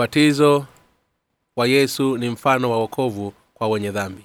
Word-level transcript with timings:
ubatizo 0.00 0.66
wa 1.56 1.66
yesu 1.66 2.16
ni 2.18 2.28
mfano 2.28 2.70
wa 2.70 2.76
wokovu 2.78 3.32
kwa 3.54 3.68
wenye 3.68 3.90
dhambi. 3.90 4.22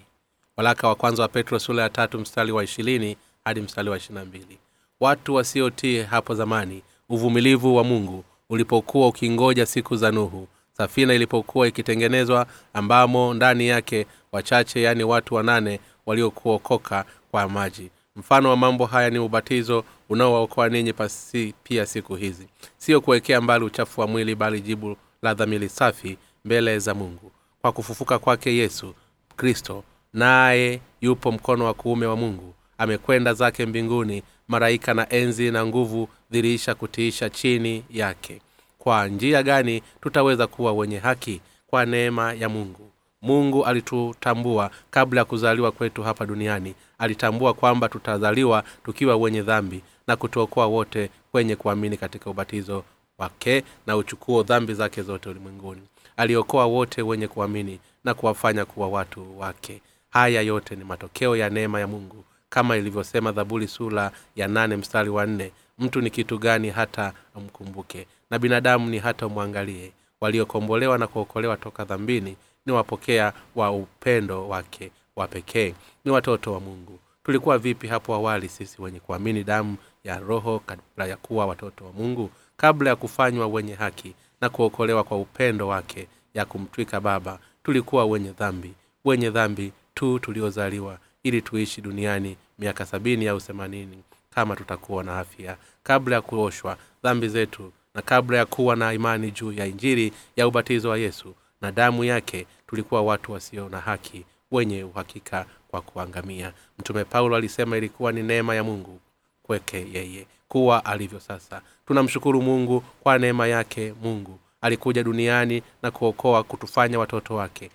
Walaka 0.58 0.88
wa 0.88 0.96
kwanza 0.96 1.24
wa 1.24 1.30
petro 1.30 1.60
sula 1.60 1.82
ya 1.82 1.90
tatu 1.90 2.20
mstari 2.20 2.52
wa 2.52 2.64
ishirini 2.64 3.18
hadi 3.46 3.62
mstari 3.62 3.90
wa 3.90 3.98
ishirina 3.98 4.26
mbili. 4.26 4.58
Watu 5.00 5.36
wasiotii 5.36 6.02
hapo 6.02 6.36
zamani 6.36 6.84
uvumilivu 7.10 7.76
wa 7.76 7.84
mungu 7.84 8.24
ulipokuwa 8.50 9.08
ukingoja 9.08 9.66
siku 9.66 9.96
za 9.96 10.12
nuhu 10.12 10.48
safina 10.78 11.14
ilipokuwa 11.14 11.68
ikitengenezwa 11.68 12.48
ambamo 12.74 13.34
ndani 13.34 13.68
yake 13.68 14.06
wachache 14.32 14.82
yaani 14.82 15.04
watu 15.04 15.36
wanane 15.36 15.80
waliokuokoka 16.06 17.06
kwa 17.32 17.50
maji. 17.50 17.90
Mfano 18.16 18.50
wa 18.50 18.58
mambo 18.58 18.86
haya 18.86 19.10
ni 19.10 19.20
ubatizo 19.20 19.84
unaowaokoa 20.10 20.70
ninyi 20.70 20.94
pasi 20.94 21.54
pia 21.64 21.86
siku 21.86 22.16
hizi. 22.16 22.48
Sio 22.78 23.02
kuwekea 23.02 23.42
mbali 23.42 23.66
uchafu 23.66 24.02
wa 24.02 24.08
mwili 24.08 24.36
bali 24.36 24.62
jibu 24.62 24.98
la 25.26 25.34
dhamili 25.34 25.70
safi 25.70 26.18
mbele 26.46 26.80
za 26.80 26.94
mungu. 26.94 27.32
Kwa 27.62 27.72
kufufuka 27.72 28.20
kwake 28.20 28.56
yesu 28.56 28.94
kristo 29.36 29.84
naye 30.14 30.82
yupo 31.02 31.32
mkono 31.32 31.66
wa 31.66 31.74
kuume 31.74 32.06
wa 32.06 32.16
mungu 32.16 32.54
amekwenda 32.78 33.34
zake 33.34 33.66
mbinguni 33.66 34.24
maraika 34.48 34.94
na 34.94 35.10
enzi 35.14 35.52
na 35.52 35.66
nguvu 35.66 36.10
dhiriisha 36.32 36.76
kutiisha 36.76 37.30
chini 37.30 37.84
yake. 37.90 38.42
Kwa 38.80 39.08
njia 39.08 39.44
gani 39.44 39.82
tutaweza 40.02 40.48
kuwa 40.48 40.74
wenye 40.74 40.98
haki? 40.98 41.42
Kwa 41.68 41.86
neema 41.86 42.34
ya 42.34 42.50
mungu. 42.50 42.92
Mungu 43.22 43.66
alitutambua 43.66 44.72
kabla 44.92 45.22
ya 45.22 45.26
kuzaliwa 45.26 45.72
kwetu 45.72 46.04
hapa 46.04 46.26
duniani. 46.26 46.76
Alitambua 46.98 47.54
kwamba 47.54 47.90
tutazaliwa 47.90 48.64
tukiwa 48.84 49.16
wenye 49.16 49.42
dhambi 49.42 49.82
na 50.08 50.16
kutuokoa 50.16 50.66
wote 50.66 51.10
kwenye 51.32 51.56
kuamini 51.56 51.98
katika 51.98 52.30
ubatizo 52.30 52.84
wake 53.18 53.64
na 53.88 53.98
uchukuo 53.98 54.44
dhambi 54.44 54.74
zake 54.74 55.02
zote 55.02 55.30
ulimwenguni. 55.30 55.82
Aliokoa 56.18 56.66
wote 56.66 57.02
wenye 57.02 57.28
kuamini 57.28 57.80
na 58.04 58.14
kuwafanya 58.14 58.66
kuwa 58.66 58.88
watu 58.88 59.40
wake. 59.40 59.82
Haya 60.10 60.42
yote 60.42 60.76
ni 60.76 60.84
matokeo 60.84 61.36
ya 61.36 61.50
neema 61.50 61.80
ya 61.80 61.88
mungu. 61.88 62.24
Kama 62.50 62.78
ilivyosema 62.78 63.32
dhaburi 63.32 63.68
sura 63.68 64.12
ya 64.36 64.48
nane 64.48 64.76
mstari 64.76 65.10
wa 65.10 65.26
nne 65.26 65.52
mtu 65.80 66.02
ni 66.02 66.10
kitu 66.10 66.38
gani 66.38 66.70
hata 66.70 67.14
amkumbuke? 67.36 68.08
Na 68.30 68.40
binadamu 68.40 68.90
ni 68.90 69.00
hata 69.00 69.28
umwangalie. 69.28 69.92
Waliokombolewa 70.22 70.98
na 70.98 71.08
kuokolewa 71.08 71.58
toka 71.58 71.86
dhambini 71.86 72.36
ni 72.66 72.74
wapokea 72.74 73.34
wa 73.56 73.72
upendo 73.72 74.48
wake 74.50 74.92
wa 75.16 75.28
pekee. 75.28 75.74
Ni 76.06 76.12
watoto 76.12 76.54
wa 76.54 76.60
mungu. 76.60 77.00
Tulikuwa 77.24 77.58
vipi 77.58 77.88
hapo 77.88 78.14
awali 78.14 78.50
sisi 78.50 78.82
wenye 78.82 79.00
kuamini 79.00 79.44
damu 79.44 79.78
ya 80.04 80.20
roho 80.20 80.60
kabla 80.66 81.06
ya 81.08 81.18
kuwa 81.18 81.46
watoto 81.46 81.86
wa 81.86 81.92
mungu 81.92 82.30
kabla 82.58 82.90
ya 82.90 82.96
kufanywa 82.96 83.48
wenye 83.48 83.74
haki 83.74 84.14
na 84.42 84.50
kuokolewa 84.50 85.04
kwa 85.04 85.18
upendo 85.18 85.68
wake 85.68 86.08
ya 86.34 86.46
kumtwika 86.46 87.02
baba. 87.02 87.40
Tulikuwa 87.64 88.06
wenye 88.06 88.32
dhambi 88.32 88.74
wenye 89.06 89.30
dhambi 89.30 89.72
tu 89.94 90.20
tuliozaliwa 90.20 90.98
ili 91.24 91.42
tuishi 91.42 91.82
duniani 91.82 92.38
miaka 92.60 92.86
sabini 92.86 93.28
au 93.28 93.40
themanini 93.42 94.04
kama 94.30 94.56
tutakuwa 94.56 95.04
na 95.04 95.20
afya. 95.20 95.58
Kabla 95.84 96.16
ya 96.16 96.22
kuoshwa 96.22 96.78
dhambi 97.04 97.28
zetu 97.28 97.72
na 97.96 98.02
kabla 98.02 98.38
ya 98.38 98.46
kuwa 98.46 98.76
na 98.76 98.94
imani 98.94 99.32
juu 99.32 99.52
ya 99.52 99.66
injiri 99.66 100.14
ya 100.36 100.48
ubatizo 100.48 100.90
wa 100.90 100.98
yesu 100.98 101.36
na 101.62 101.72
damu 101.72 102.04
yake 102.04 102.48
tulikuwa 102.68 103.02
watu 103.02 103.32
wasio 103.32 103.70
na 103.70 103.80
haki 103.80 104.26
wenye 104.52 104.84
uhakika 104.84 105.46
kwa 105.68 105.82
kuangamia. 105.82 106.54
Mtume 106.80 107.04
paulo 107.04 107.36
alisema 107.36 107.78
ilikuwa 107.78 108.12
ni 108.12 108.24
neema 108.24 108.56
ya 108.56 108.64
mungu 108.64 109.00
kweke 109.44 109.88
yeye 109.94 110.28
kuwa 110.56 110.86
alivyo 110.86 111.20
sasa. 111.20 111.62
Tunamshukuru 111.88 112.42
mungu 112.42 112.84
kwa 113.00 113.18
neema 113.18 113.48
yake 113.48 113.94
mungu. 114.04 114.40
Alikuja 114.62 115.04
duniani 115.04 115.64
na 115.82 115.92
kuokoa 115.92 116.44
kutufanya 116.44 117.00
watoto 117.00 117.36
wake. 117.36 117.70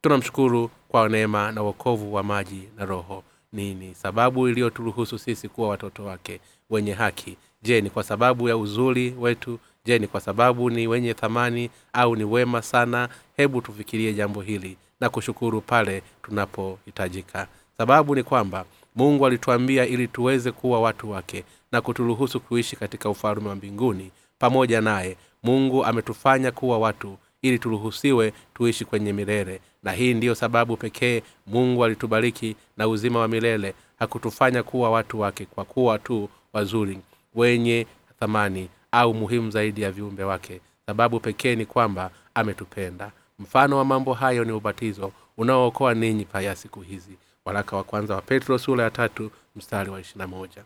Tunamshukuru 0.00 0.70
kwa 0.88 1.08
neema 1.08 1.52
na 1.52 1.62
uokovu 1.62 2.14
wa 2.14 2.22
maji 2.22 2.68
na 2.76 2.84
roho. 2.84 3.24
Nini 3.52 3.94
sababu 3.94 4.48
iliyoturuhusu 4.48 5.18
sisi 5.18 5.48
kuwa 5.48 5.68
watoto 5.68 6.04
wake 6.04 6.40
wenye 6.70 6.92
haki. 6.92 7.36
Je 7.62 7.80
ni 7.80 7.90
kwa 7.90 8.02
sababu 8.02 8.48
ya 8.48 8.56
uzuri 8.56 9.14
wetu? 9.18 9.58
Je 9.84 9.98
ni 9.98 10.06
kwa 10.06 10.20
sababu 10.20 10.70
ni 10.70 10.86
wenye 10.86 11.14
thamani 11.14 11.70
au 11.92 12.16
ni 12.16 12.24
wema 12.24 12.62
sana? 12.62 13.08
Hebu 13.36 13.60
tufikirie 13.60 14.14
jambo 14.14 14.40
hili 14.40 14.76
na 15.00 15.08
kushukuru 15.08 15.60
pale 15.60 16.02
tunapohitajika. 16.22 17.46
Sababu 17.78 18.14
ni 18.14 18.22
kwamba 18.22 18.64
mungu 18.94 19.26
alituambia 19.26 19.86
ili 19.86 20.08
tuweze 20.08 20.52
kuwa 20.52 20.80
watu 20.80 21.10
wake 21.10 21.44
na 21.72 21.80
kuturuhusu 21.80 22.40
kuishi 22.40 22.76
katika 22.76 23.10
ufalme 23.10 23.48
wa 23.48 23.54
mbinguni. 23.54 24.10
Pamoja 24.38 24.80
naye 24.80 25.16
mungu 25.42 25.84
ametufanya 25.84 26.52
kuwa 26.52 26.78
watu 26.78 27.16
ili 27.42 27.58
turuhusiwe 27.58 28.32
tuishi 28.54 28.84
kwenye 28.84 29.12
milele. 29.12 29.60
Na 29.82 29.92
hii 29.92 30.14
ndiyo 30.14 30.34
sababu 30.34 30.76
pekee 30.76 31.22
mungu 31.46 31.84
alitubariki 31.84 32.56
na 32.76 32.88
uzima 32.88 33.18
wa 33.20 33.28
milele. 33.28 33.74
Hakutufanya 33.98 34.62
kuwa 34.62 34.90
watu 34.90 35.20
wake 35.20 35.44
kwa 35.44 35.64
kuwa 35.64 35.98
tu 35.98 36.28
wazuri 36.52 36.98
wenye 37.34 37.86
thamani 38.20 38.68
au 38.92 39.14
muhimu 39.14 39.50
zaidi 39.50 39.82
ya 39.82 39.90
viumbe 39.90 40.24
wake. 40.24 40.60
Sababu 40.86 41.20
pekee 41.20 41.56
ni 41.56 41.66
kwamba 41.66 42.10
ametupenda. 42.34 43.12
Mfano 43.38 43.76
wa 43.78 43.84
mambo 43.84 44.12
hayo 44.14 44.44
ni 44.44 44.52
ubatizo 44.52 45.12
unaookoa 45.36 45.94
ninyi 45.94 46.24
paya 46.24 46.56
siku 46.56 46.80
hizi 46.80 47.16
waraka 47.44 47.76
wa 47.76 47.84
kwanza 47.84 48.14
wa 48.14 48.22
petro 48.22 48.58
sura 48.58 48.84
ya 48.84 48.90
tatu 48.90 49.30
mstari 49.56 49.90
wa 49.90 50.00
ishirina 50.00 50.26
moja. 50.26 50.64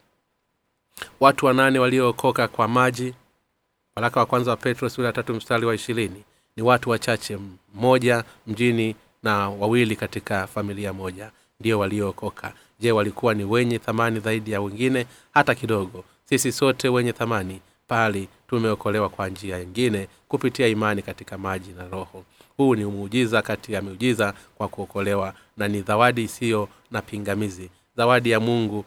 Watu 1.21 1.47
wanane 1.47 1.78
waliookoka 1.78 2.49
kwa 2.49 2.69
maji 2.69 3.15
waraka 3.97 4.21
wa 4.21 4.27
kwanza 4.27 4.50
wa 4.50 4.56
petro 4.56 4.88
sura 4.88 5.06
ya 5.06 5.12
tatu 5.12 5.34
mstari 5.34 5.67
wa 5.67 5.75
ishirini. 5.75 6.25
Ni 6.56 6.62
watu 6.62 6.91
wachache 6.91 7.38
mmoja 7.75 8.25
mjini 8.47 8.97
na 9.22 9.49
wawili 9.50 9.97
katika 9.97 10.47
familia 10.47 10.93
moja 10.93 11.31
ndio 11.61 11.78
waliookoka. 11.78 12.53
Je 12.81 12.93
walikuwa 12.93 13.34
ni 13.34 13.44
wenye 13.44 13.78
thamani 13.78 14.21
zaidi 14.21 14.50
ya 14.53 14.61
wengine? 14.61 15.06
Hata 15.34 15.55
kidogo. 15.55 16.05
Sisi 16.25 16.53
sote 16.53 16.88
wenye 16.88 17.12
thamani 17.12 17.61
pali 17.88 18.28
tumeokolewa 18.49 19.09
kwa 19.09 19.28
njia 19.28 19.59
nyingine 19.59 20.09
kupitia 20.28 20.67
imani 20.67 21.03
katika 21.03 21.38
maji 21.38 21.72
na 21.72 21.88
roho 21.88 22.25
huu 22.58 22.74
ni 22.74 22.84
muujiza 22.84 23.42
kati 23.42 23.72
ya 23.72 23.82
miujiza 23.82 24.34
kwa 24.54 24.69
kuokolewa 24.69 25.34
na 25.56 25.69
ni 25.69 25.82
zawadi 25.82 26.22
isiyo 26.22 26.69
na 26.91 27.02
pingamizi. 27.02 27.70
Zawadi 27.96 28.30
ya 28.30 28.41
mungu 28.41 28.84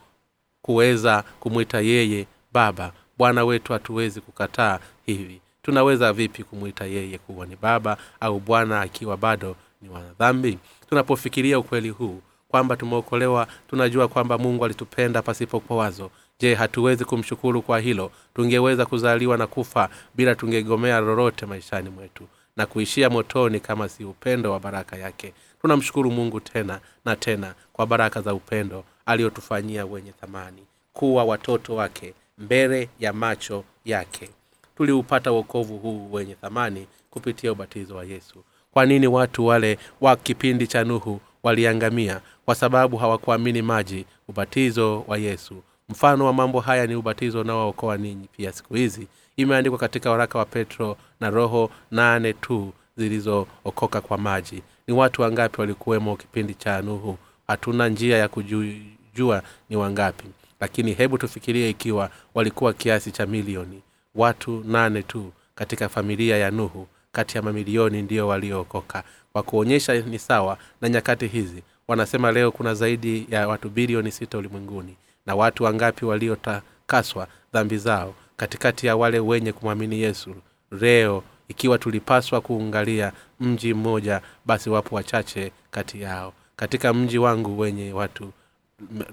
kuweza 0.61 1.23
kumwita 1.39 1.79
yeye 1.81 2.27
baba. 2.53 2.91
Bwana 3.17 3.45
wetu 3.45 3.73
hatuwezi 3.73 4.21
kukataa 4.21 4.79
hivi. 5.05 5.41
Tunaweza 5.63 6.13
vipi 6.13 6.43
kumwita 6.43 6.85
yeye 6.85 7.17
kuwa 7.17 7.45
ni 7.45 7.55
baba 7.61 7.97
au 8.19 8.39
bwana 8.39 8.81
akiwa 8.81 9.17
bado 9.17 9.55
ni 9.81 9.89
wanadhambi 9.89 10.57
tunapofikiria 10.89 11.59
ukweli 11.59 11.89
huu 11.89 12.21
kwamba 12.47 12.75
tumeokolewa 12.77 13.47
tunajua 13.69 14.07
kwamba 14.07 14.37
mungu 14.37 14.65
alitupenda 14.65 15.21
pasipokuwa 15.21 15.79
wazo 15.79 16.11
je 16.39 16.55
hatuwezi 16.55 17.05
kumshukuru 17.05 17.61
kwa 17.61 17.79
hilo? 17.79 18.11
Tungeweza 18.35 18.85
kuzaliwa 18.85 19.37
na 19.37 19.47
kufa 19.47 19.89
bila 20.15 20.35
tungegomea 20.35 20.99
lolote 20.99 21.45
maishani 21.45 21.89
mwetu 21.89 22.27
na 22.57 22.65
kuishia 22.65 23.09
motoni 23.09 23.59
kama 23.59 23.89
si 23.89 24.03
upendo 24.05 24.51
wa 24.51 24.59
baraka 24.59 24.95
yake. 24.97 25.33
Tunamshukuru 25.61 26.11
mungu 26.11 26.39
tena 26.39 26.79
na 27.05 27.15
tena 27.15 27.53
kwa 27.73 27.85
baraka 27.87 28.21
za 28.21 28.33
upendo 28.33 28.83
aliyotufanyia 29.05 29.85
wenye 29.85 30.11
thamani 30.11 30.63
kuwa 30.93 31.23
watoto 31.23 31.75
wake 31.75 32.13
mbele 32.37 32.89
ya 32.99 33.13
macho 33.13 33.63
yake. 33.85 34.29
Tuliupata 34.77 35.31
wokovu 35.31 35.77
huu 35.77 36.09
wenye 36.11 36.35
thamani 36.35 36.87
kupitia 37.09 37.51
ubatizo 37.51 37.95
wa 37.95 38.05
yesu. 38.05 38.43
Kwa 38.73 38.85
nini 38.85 39.07
watu 39.07 39.45
wale 39.45 39.77
wa 40.01 40.15
kipindi 40.15 40.67
cha 40.67 40.83
nuhu 40.83 41.19
waliangamia? 41.43 42.21
Kwa 42.45 42.55
sababu 42.55 42.97
hawakuamini 42.97 43.61
maji 43.61 44.05
ubatizo 44.27 45.03
wa 45.07 45.17
yesu. 45.17 45.63
Mfano 45.89 46.25
wa 46.25 46.33
mambo 46.33 46.59
haya 46.59 46.87
ni 46.87 46.95
ubatizo 46.95 47.41
unaookoa 47.41 47.97
ninyi 47.97 48.27
pia 48.37 48.51
siku 48.51 48.73
hizi 48.73 49.07
imeandikwa 49.41 49.79
katika 49.79 50.11
waraka 50.11 50.39
wa 50.39 50.45
petro 50.45 50.97
na 51.19 51.29
roho 51.29 51.71
nane 51.91 52.33
tu 52.33 52.73
zilizookoka 52.97 54.01
kwa 54.01 54.17
maji. 54.17 54.63
Ni 54.87 54.93
watu 54.93 55.21
wangapi 55.21 55.61
walikuwemo 55.61 56.15
kipindi 56.15 56.53
cha 56.53 56.81
nuhu? 56.81 57.17
Hatuna 57.47 57.89
njia 57.89 58.17
ya 58.17 58.27
kujua 58.27 59.41
ni 59.69 59.75
wangapi. 59.75 60.25
Lakini 60.59 60.93
hebu 60.93 61.17
tufikirie 61.17 61.69
ikiwa 61.69 62.09
walikuwa 62.35 62.73
kiasi 62.73 63.11
cha 63.11 63.25
milioni. 63.25 63.81
Watu 64.15 64.63
nane 64.67 65.03
tu 65.03 65.31
katika 65.55 65.89
familia 65.89 66.37
ya 66.37 66.51
nuhu 66.51 66.87
kati 67.11 67.37
ya 67.37 67.43
mamilioni 67.43 68.01
ndiyo 68.01 68.27
waliookoka. 68.27 69.03
Kwa 69.33 69.43
kuonyesha 69.43 69.93
ni 69.93 70.19
sawa 70.19 70.57
na 70.81 70.89
nyakati 70.89 71.27
hizi 71.27 71.63
wanasema 71.87 72.31
leo 72.31 72.51
kuna 72.51 72.73
zaidi 72.73 73.27
ya 73.29 73.47
watu 73.47 73.69
bilioni 73.69 74.11
sita 74.11 74.37
ulimwenguni. 74.37 74.95
Na 75.25 75.35
watu 75.35 75.63
wangapi 75.63 76.05
waliotakaswa 76.05 77.27
dhambi 77.53 77.77
zao 77.77 78.13
katikati 78.45 78.87
ya 78.87 78.95
wale 78.95 79.19
wenye 79.19 79.51
kumwamini 79.53 80.01
yesu. 80.01 80.35
Leo 80.71 81.23
ikiwa 81.47 81.77
tulipaswa 81.77 82.41
kuungalia 82.41 83.11
mji 83.39 83.73
mmoja 83.73 84.21
basi 84.45 84.69
wapo 84.69 84.95
wachache 84.95 85.51
kati 85.71 86.01
yao. 86.01 86.33
Katika 86.55 86.93
mji 86.93 87.17
wangu 87.17 87.59
wenye 87.59 87.93
watu 87.93 88.31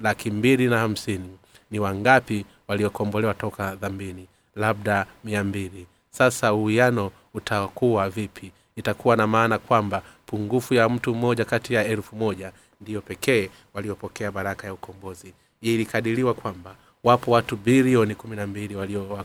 laki 0.03 0.31
mbili 0.31 0.67
na 0.67 0.79
hamsini 0.79 1.39
ni 1.71 1.79
wangapi 1.79 2.45
waliokombolewa 2.69 3.35
toka 3.35 3.75
dhambini? 3.77 4.27
Labda 4.57 5.07
mia 5.25 5.45
mbili. 5.45 5.87
Sasa 6.11 6.55
uwiano 6.55 7.11
utakuwa 7.35 8.11
vipi? 8.11 8.53
Itakuwa 8.77 9.17
na 9.17 9.27
maana 9.27 9.59
kwamba 9.59 10.03
pungufu 10.27 10.75
ya 10.75 10.89
mtu 10.89 11.15
mmoja 11.15 11.45
kati 11.45 11.75
ya 11.75 11.85
elfu 11.85 12.17
moja 12.17 12.53
ndiyo 12.81 13.01
pekee 13.01 13.51
waliopokea 13.75 14.33
baraka 14.33 14.67
ya 14.67 14.75
ukombozi. 14.75 15.33
Ilikadiriwa 15.61 16.35
kwamba 16.35 16.75
wapo 17.05 17.31
watu 17.31 17.57
bilioni 17.57 18.15
kumi 18.15 18.37
na 18.37 18.47
mbili 18.47 18.77
walio 18.77 19.25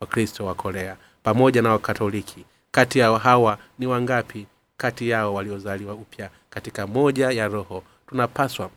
wakristo 0.00 0.46
wa 0.46 0.54
korea 0.54 0.96
pamoja 1.22 1.62
na 1.62 1.70
wakatoliki. 1.72 2.44
Kati 2.70 2.98
ya 2.98 3.18
hawa 3.18 3.58
ni 3.78 3.86
wangapi? 3.86 4.46
Kati 4.76 5.08
yao 5.08 5.34
waliozaliwa 5.34 5.94
upya 5.94 6.30
katika 6.50 6.86
moja 6.86 7.30
ya 7.30 7.48
roho. 7.48 7.82
Tunapaswa 8.06 8.70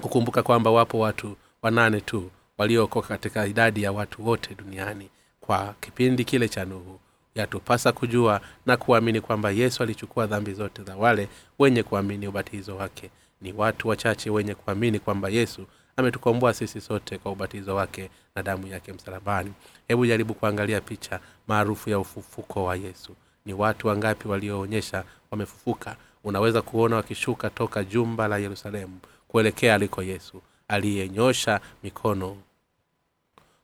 kukumbuka 0.00 0.42
kwamba 0.42 0.70
wapo 0.70 0.98
watu 0.98 1.36
wanane 1.62 2.00
tu 2.00 2.30
waliookoka 2.58 3.08
katika 3.08 3.46
idadi 3.46 3.82
ya 3.82 3.92
watu 3.92 4.26
wote 4.26 4.54
duniani 4.54 5.08
kwa 5.40 5.74
kipindi 5.80 6.24
kile 6.24 6.48
cha 6.48 6.64
nuhu. 6.64 7.00
Yatupasa 7.34 7.92
kujua 7.92 8.40
na 8.66 8.76
kuamini 8.76 9.20
kwamba 9.20 9.50
yesu 9.50 9.82
alichukua 9.82 10.26
dhambi 10.26 10.52
zote 10.52 10.82
za 10.82 10.96
wale 10.96 11.28
wenye 11.58 11.82
kuamini 11.82 12.26
ubatizo 12.28 12.76
wake. 12.76 13.10
Ni 13.40 13.52
watu 13.52 13.88
wachache 13.88 14.30
wenye 14.30 14.54
kuamini 14.54 14.98
kwamba 14.98 15.28
yesu 15.28 15.66
ametukomboa 16.00 16.54
sisi 16.54 16.80
sote 16.80 17.18
kwa 17.18 17.32
ubatizo 17.32 17.74
wake 17.74 18.10
na 18.34 18.42
damu 18.42 18.66
yake 18.66 18.92
msalabani. 18.92 19.52
Hebu 19.88 20.06
jaribu 20.06 20.34
kuangalia 20.34 20.80
picha 20.80 21.20
maarufu 21.48 21.90
ya 21.90 21.98
ufufuko 21.98 22.64
wa 22.64 22.76
yesu. 22.76 23.16
Ni 23.46 23.52
watu 23.54 23.88
wangapi 23.88 24.28
walioonyesha 24.28 25.04
wamefufuka? 25.30 25.96
Unaweza 26.24 26.62
kuona 26.62 26.96
wakishuka 26.96 27.50
toka 27.50 27.84
jumba 27.84 28.28
la 28.28 28.38
yerusalemu 28.38 28.98
kuelekea 29.28 29.74
aliko 29.74 30.02
yesu 30.02 30.42
aliyenyosha 30.68 31.60
mikono 31.82 32.36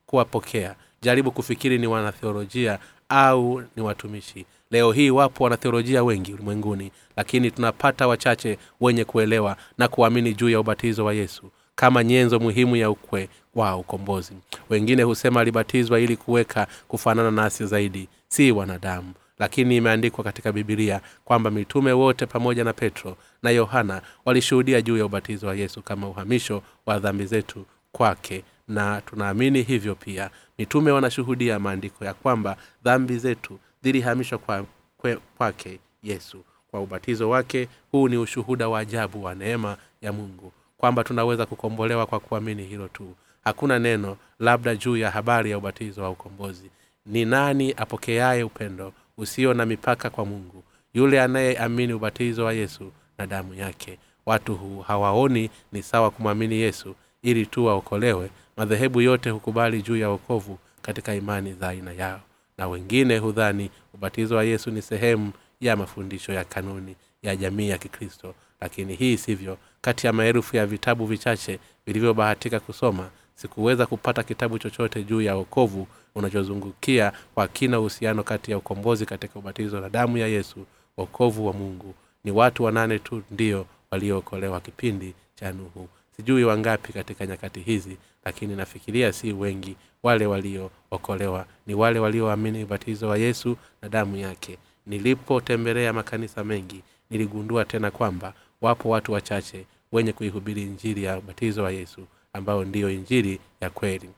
kuwapokea. 0.06 0.74
Jaribu 1.02 1.32
kufikiri 1.32 1.78
ni 1.78 1.86
wanatheolojia 1.86 2.78
au 3.08 3.62
ni 3.76 3.82
watumishi. 3.82 4.46
Leo 4.70 4.92
hii 4.92 5.10
wapo 5.10 5.44
wanatheolojia 5.44 6.04
wengi 6.04 6.32
ulimwenguni 6.34 6.92
lakini 7.16 7.50
tunapata 7.50 8.08
wachache 8.08 8.58
wenye 8.80 9.04
kuelewa 9.04 9.56
na 9.78 9.88
kuamini 9.88 10.34
juu 10.34 10.48
ya 10.48 10.60
ubatizo 10.60 11.04
wa 11.04 11.14
yesu 11.14 11.50
kama 11.76 12.04
nyenzo 12.04 12.38
muhimu 12.38 12.76
ya 12.76 12.90
ukwe 12.90 13.28
wa 13.54 13.76
ukombozi. 13.76 14.32
Wengine 14.70 15.02
husema 15.02 15.40
alibatizwa 15.40 16.00
ili 16.00 16.16
kuweka 16.16 16.66
kufanana 16.88 17.30
nasi 17.30 17.66
zaidi 17.66 18.08
si 18.28 18.52
wanadamu. 18.52 19.12
Lakini 19.38 19.76
imeandikwa 19.76 20.24
katika 20.24 20.52
bibilia 20.52 21.00
kwamba 21.24 21.50
mitume 21.50 21.92
wote 21.92 22.26
pamoja 22.26 22.64
na 22.64 22.72
petro 22.72 23.16
na 23.42 23.50
yohana 23.50 24.02
walishuhudia 24.24 24.82
juu 24.82 24.96
ya 24.96 25.06
ubatizo 25.06 25.46
wa 25.46 25.54
yesu 25.54 25.82
kama 25.82 26.08
uhamisho 26.08 26.62
wa 26.86 26.98
dhambi 26.98 27.26
zetu 27.26 27.66
kwake. 27.92 28.44
Na 28.68 29.00
tunaamini 29.00 29.62
hivyo 29.62 29.94
pia. 29.94 30.30
Mitume 30.58 30.90
wanashuhudia 30.90 31.58
maandiko 31.58 32.04
ya 32.04 32.14
kwamba 32.14 32.56
dhambi 32.84 33.18
zetu 33.18 33.58
zilihamishwa 33.82 34.38
kwa, 34.38 34.64
kwa 34.98 35.16
kwake 35.38 35.78
yesu. 36.02 36.44
Kwa 36.70 36.80
ubatizo 36.80 37.30
wake 37.30 37.68
huu 37.92 38.08
ni 38.08 38.16
ushuhuda 38.16 38.68
wa 38.68 38.80
ajabu 38.80 39.24
wa 39.24 39.34
neema 39.34 39.76
ya 40.02 40.12
mungu 40.12 40.52
kwamba 40.76 41.04
tunaweza 41.04 41.46
kukombolewa 41.46 42.06
kwa 42.06 42.20
kuamini 42.20 42.62
hilo 42.64 42.88
tu. 42.88 43.14
Hakuna 43.44 43.78
neno 43.78 44.16
labda 44.38 44.76
juu 44.76 44.96
ya 44.96 45.10
habari 45.10 45.50
ya 45.50 45.58
ubatizo 45.58 46.02
wa 46.02 46.10
ukombozi. 46.10 46.70
Ni 47.06 47.24
nani 47.24 47.74
apokeaye 47.76 48.42
upendo 48.42 48.92
usio 49.16 49.54
na 49.54 49.66
mipaka 49.66 50.10
kwa 50.10 50.24
mungu? 50.26 50.64
Yule 50.94 51.20
anayeamini 51.22 51.92
ubatizo 51.92 52.44
wa 52.44 52.52
yesu 52.52 52.92
na 53.18 53.26
damu 53.26 53.54
yake. 53.54 53.98
Watu 54.26 54.54
hu 54.54 54.80
hawaoni 54.80 55.50
ni 55.72 55.82
sawa 55.82 56.10
kumwamini 56.10 56.54
yesu 56.54 56.94
ili 57.22 57.46
tu 57.46 57.64
waokolewe. 57.66 58.30
Madhehebu 58.56 59.00
yote 59.00 59.30
hukubali 59.30 59.82
juu 59.82 59.96
ya 59.96 60.08
wokovu 60.08 60.58
katika 60.82 61.14
imani 61.14 61.52
za 61.52 61.68
aina 61.68 61.92
yao. 61.92 62.20
Na 62.58 62.68
wengine 62.68 63.18
hudhani 63.18 63.70
ubatizo 63.94 64.36
wa 64.36 64.44
yesu 64.44 64.70
ni 64.70 64.82
sehemu 64.82 65.32
ya 65.60 65.76
mafundisho 65.76 66.32
ya 66.32 66.44
kanuni 66.44 66.96
ya 67.22 67.36
jamii 67.36 67.68
ya 67.68 67.78
kikristo. 67.78 68.34
Lakini 68.60 68.94
hii 68.94 69.16
sivyo 69.16 69.58
kati 69.86 70.06
ya 70.06 70.12
maelfu 70.12 70.56
ya 70.56 70.66
vitabu 70.66 71.06
vichache 71.06 71.58
vilivyobahatika 71.86 72.60
kusoma 72.60 73.10
sikuweza 73.34 73.86
kupata 73.86 74.22
kitabu 74.22 74.58
chochote 74.58 75.02
juu 75.02 75.20
ya 75.20 75.36
wokovu 75.36 75.86
unachozungukia 76.14 77.12
kwa 77.34 77.48
kina 77.48 77.80
uhusiano 77.80 78.22
kati 78.22 78.50
ya 78.50 78.58
ukombozi 78.58 79.06
katika 79.06 79.38
ubatizo 79.38 79.80
na 79.80 79.88
damu 79.88 80.18
ya 80.18 80.26
yesu 80.26 80.66
wokovu 80.96 81.46
wa 81.46 81.52
mungu. 81.52 81.94
Ni 82.24 82.30
watu 82.30 82.64
wanane 82.64 82.98
tu 82.98 83.22
ndio 83.30 83.66
waliookolewa 83.90 84.60
kipindi 84.60 85.14
cha 85.34 85.52
nuhu. 85.52 85.88
Sijui 86.16 86.44
wangapi 86.44 86.92
katika 86.92 87.26
nyakati 87.26 87.60
hizi 87.60 87.96
lakini 88.24 88.56
nafikiria 88.56 89.12
si 89.12 89.32
wengi. 89.32 89.76
Wale 90.02 90.26
waliookolewa 90.26 91.46
ni 91.66 91.74
wale 91.74 91.98
walioamini 91.98 92.64
ubatizo 92.64 93.08
wa 93.08 93.18
yesu 93.18 93.56
na 93.82 93.88
damu 93.88 94.16
yake. 94.16 94.58
Nilipotembelea 94.86 95.92
makanisa 95.92 96.44
mengi 96.44 96.82
niligundua 97.10 97.64
tena 97.64 97.90
kwamba 97.90 98.32
wapo 98.60 98.88
watu 98.88 99.12
wachache 99.12 99.66
wenye 99.92 100.12
kuihubiri 100.12 100.62
injili 100.62 101.04
ya 101.04 101.18
ubatizo 101.18 101.62
wa 101.62 101.70
yesu 101.72 102.06
ambayo 102.32 102.64
ndiyo 102.64 102.90
injili 102.90 103.40
ya 103.60 103.70
kweli. 103.70 104.10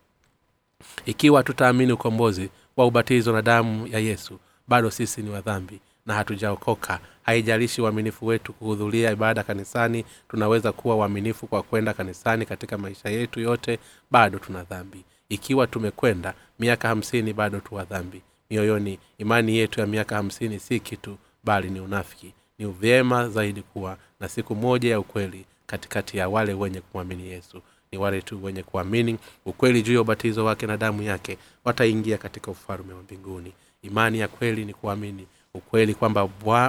Ikiwa 1.06 1.42
tutaamini 1.42 1.92
ukombozi 1.92 2.50
wa 2.76 2.86
ubatizo 2.86 3.32
na 3.32 3.42
damu 3.42 3.86
ya 3.86 3.98
yesu 3.98 4.38
bado 4.68 4.90
sisi 4.90 5.22
ni 5.22 5.30
wadhambi 5.30 5.80
na 6.06 6.14
hatujaokoka. 6.14 7.00
Haijalishi 7.22 7.80
uaminifu 7.82 8.26
wetu 8.26 8.52
kuhudhuria 8.52 9.10
ibada 9.12 9.42
kanisani 9.42 10.04
tunaweza 10.28 10.72
kuwa 10.72 10.96
uaminifu 10.96 11.46
kwa 11.46 11.62
kwenda 11.62 11.92
kanisani 11.94 12.46
katika 12.46 12.78
maisha 12.78 13.08
yetu 13.08 13.40
yote 13.40 13.78
bado 14.10 14.38
tuna 14.38 14.64
dhambi. 14.64 15.04
Ikiwa 15.28 15.66
tumekwenda 15.66 16.34
miaka 16.58 16.88
hamsini 16.88 17.32
bado 17.32 17.60
tuwa 17.60 17.84
dhambi 17.84 18.22
mioyoni 18.50 18.98
imani 19.18 19.56
yetu 19.56 19.80
ya 19.80 19.86
miaka 19.86 20.16
hamsini 20.16 20.60
si 20.60 20.80
kitu 20.80 21.18
bali 21.44 21.70
ni 21.70 21.80
unafiki. 21.80 22.34
Ni 22.58 22.66
vyema 22.66 23.28
zaidi 23.28 23.62
kuwa 23.62 23.96
na 24.20 24.28
siku 24.28 24.54
moja 24.54 24.90
ya 24.90 25.00
ukweli 25.00 25.44
katikati 25.72 26.18
ya 26.18 26.28
wale 26.28 26.54
wenye 26.54 26.80
kumwamini 26.80 27.28
yesu. 27.28 27.62
Ni 27.92 27.98
wale 27.98 28.22
tu 28.22 28.44
wenye 28.44 28.62
kuamini 28.62 29.18
ukweli 29.46 29.82
juu 29.82 29.94
ya 29.94 30.00
ubatizo 30.00 30.44
wake 30.44 30.66
na 30.66 30.76
damu 30.76 31.02
yake 31.02 31.38
wataingia 31.64 32.18
katika 32.18 32.50
ufalme 32.50 32.92
wa 32.94 33.02
mbinguni. 33.02 33.52
Imani 33.82 34.18
ya 34.18 34.28
kweli 34.28 34.64
ni 34.64 34.74
kuamini 34.74 35.26
ukweli 35.54 35.94
kwamba 35.94 36.28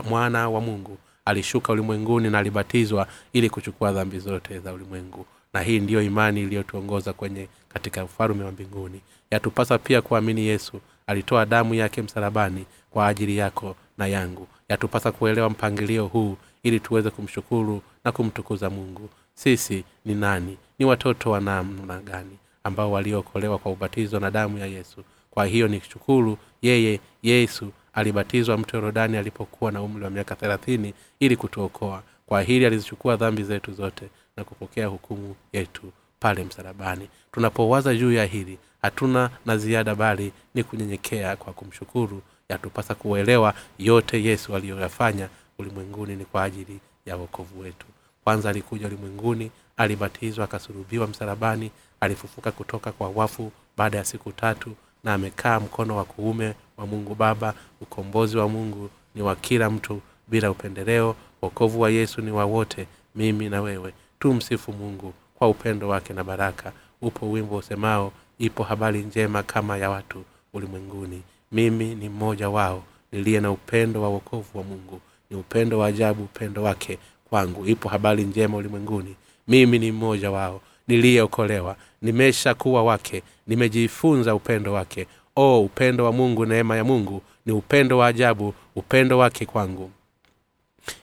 mwana 0.09 0.49
wa 0.49 0.61
mungu 0.61 0.97
alishuka 1.25 1.73
ulimwenguni 1.73 2.29
na 2.29 2.39
alibatizwa 2.39 3.07
ili 3.33 3.49
kuchukua 3.49 3.91
dhambi 3.91 4.19
zote 4.19 4.59
za 4.59 4.73
ulimwengu. 4.73 5.25
Na 5.53 5.61
hii 5.61 5.79
ndiyo 5.79 6.01
imani 6.01 6.41
iliyotuongoza 6.41 7.13
kwenye 7.13 7.47
katika 7.69 8.03
ufalume 8.03 8.43
wa 8.43 8.51
mbinguni. 8.51 9.01
Yatupasa 9.31 9.77
pia 9.77 10.01
kuamini 10.01 10.41
yesu 10.45 10.81
alitoa 11.07 11.45
damu 11.45 11.73
yake 11.73 12.01
msalabani 12.01 12.65
kwa 12.89 13.07
ajili 13.07 13.37
yako 13.37 13.75
na 13.97 14.07
yangu. 14.07 14.47
Yatupasa 14.69 15.11
kuelewa 15.11 15.49
mpangilio 15.49 16.05
huu 16.05 16.37
ili 16.63 16.79
tuweze 16.79 17.09
kumshukuru 17.09 17.81
na 18.03 18.11
kumtukuza 18.11 18.69
mungu. 18.69 19.09
Sisi 19.33 19.83
ni 20.05 20.15
nani? 20.15 20.57
Ni 20.79 20.85
watoto 20.85 21.31
wa 21.31 21.39
namna 21.41 21.99
gani 22.01 22.37
ambao 22.63 22.91
waliokolewa 22.91 23.57
kwa 23.57 23.71
ubatizo 23.71 24.19
na 24.19 24.31
damu 24.31 24.57
ya 24.57 24.65
yesu? 24.65 25.03
Kwa 25.31 25.45
hiyo 25.45 25.67
ni 25.67 25.81
shukuru 25.81 26.37
yeye 26.61 26.99
yesu 27.23 27.71
alibatizwa 27.93 28.57
mto 28.57 28.77
yorodani 28.77 29.17
alipokuwa 29.17 29.71
na 29.71 29.81
umri 29.81 30.03
wa 30.03 30.09
miaka 30.09 30.35
thelathini 30.35 30.93
ili 31.19 31.35
kutuokoa. 31.35 32.03
Kwa 32.25 32.41
hili 32.41 32.65
alizichukua 32.65 33.15
dhambi 33.15 33.43
zetu 33.43 33.71
zote 33.73 34.09
na 34.37 34.43
kupokea 34.43 34.87
hukumu 34.87 35.35
yetu 35.53 35.91
pale 36.19 36.43
msalabani. 36.43 37.09
Tunapowaza 37.31 37.95
juu 37.95 38.11
ya 38.11 38.25
hili 38.25 38.57
hatuna 38.81 39.29
na 39.45 39.57
ziada 39.57 39.95
bali 39.95 40.31
ni 40.53 40.63
kunyenyekea 40.63 41.35
kwa 41.35 41.53
kumshukuru. 41.53 42.21
Yatupasa 42.49 42.95
kuelewa 42.95 43.53
yote 43.79 44.23
yesu 44.23 44.55
aliyoyafanya 44.55 45.29
ulimwenguni 45.59 46.15
ni 46.15 46.25
kwa 46.25 46.43
ajili 46.43 46.79
ya 47.09 47.17
wokovu 47.17 47.59
wetu. 47.59 47.85
Kwanza 48.23 48.49
alikuja 48.49 48.87
ulimwenguni 48.87 49.51
alibatizwa 49.77 50.45
akasulubiwa 50.45 51.07
msalabani 51.07 51.71
alifufuka 52.01 52.51
kutoka 52.51 52.91
kwa 52.91 53.09
wafu 53.09 53.51
baada 53.77 53.97
ya 53.97 54.05
siku 54.05 54.31
tatu 54.31 54.71
na 55.03 55.13
amekaa 55.13 55.59
mkono 55.59 55.95
wa 55.97 56.05
kuume 56.05 56.53
wa 56.77 56.87
mungu 56.87 57.15
baba 57.15 57.53
ukombozi 57.81 58.37
wa 58.37 58.49
mungu 58.49 58.89
ni 59.15 59.21
wa 59.21 59.35
kila 59.35 59.69
mtu 59.69 60.01
bila 60.27 60.51
upendeleo 60.51 61.15
wokovu 61.41 61.81
wa 61.81 61.89
yesu 61.89 62.21
ni 62.21 62.31
wa 62.31 62.45
wote 62.45 62.87
mimi 63.15 63.49
na 63.49 63.61
wewe. 63.61 63.93
Tu 64.19 64.33
msifu 64.33 64.73
mungu 64.73 65.13
kwa 65.35 65.49
upendo 65.49 65.87
wake 65.89 66.13
na 66.13 66.23
baraka. 66.23 66.71
Upo 67.01 67.31
wimbo 67.31 67.55
usemao 67.55 68.11
ipo 68.39 68.63
habari 68.63 68.99
njema 68.99 69.43
kama 69.43 69.77
ya 69.77 69.89
watu 69.89 70.23
ulimwenguni. 70.53 71.21
Mimi 71.51 71.95
ni 71.95 72.09
mmoja 72.09 72.49
wao 72.49 72.83
niliye 73.11 73.39
na 73.39 73.51
upendo 73.51 74.01
wa 74.01 74.09
wokovu 74.09 74.57
wa 74.57 74.63
mungu 74.63 75.01
ni 75.29 75.37
upendo 75.37 75.79
wa 75.79 75.87
ajabu 75.87 76.23
upendo 76.23 76.63
wake 76.63 76.97
kwangu. 77.29 77.65
Ipo 77.67 77.89
habari 77.89 78.23
njema 78.23 78.57
ulimwenguni. 78.57 79.15
Mimi 79.47 79.79
ni 79.79 79.91
mmoja 79.91 80.31
wao 80.31 80.61
niliyeokolewa 80.87 81.75
nimesha 82.01 82.53
kuwa 82.53 82.83
wake 82.83 83.23
nimejifunza 83.47 84.35
upendo 84.35 84.73
wake. 84.73 85.07
O 85.35 85.61
upendo 85.63 86.05
wa 86.05 86.11
mungu 86.11 86.45
neema 86.45 86.77
ya 86.77 86.83
mungu 86.83 87.21
ni 87.45 87.53
upendo 87.53 87.97
wa 87.97 88.07
ajabu 88.07 88.53
upendo 88.75 89.17
wake 89.17 89.45
kwangu. 89.45 89.91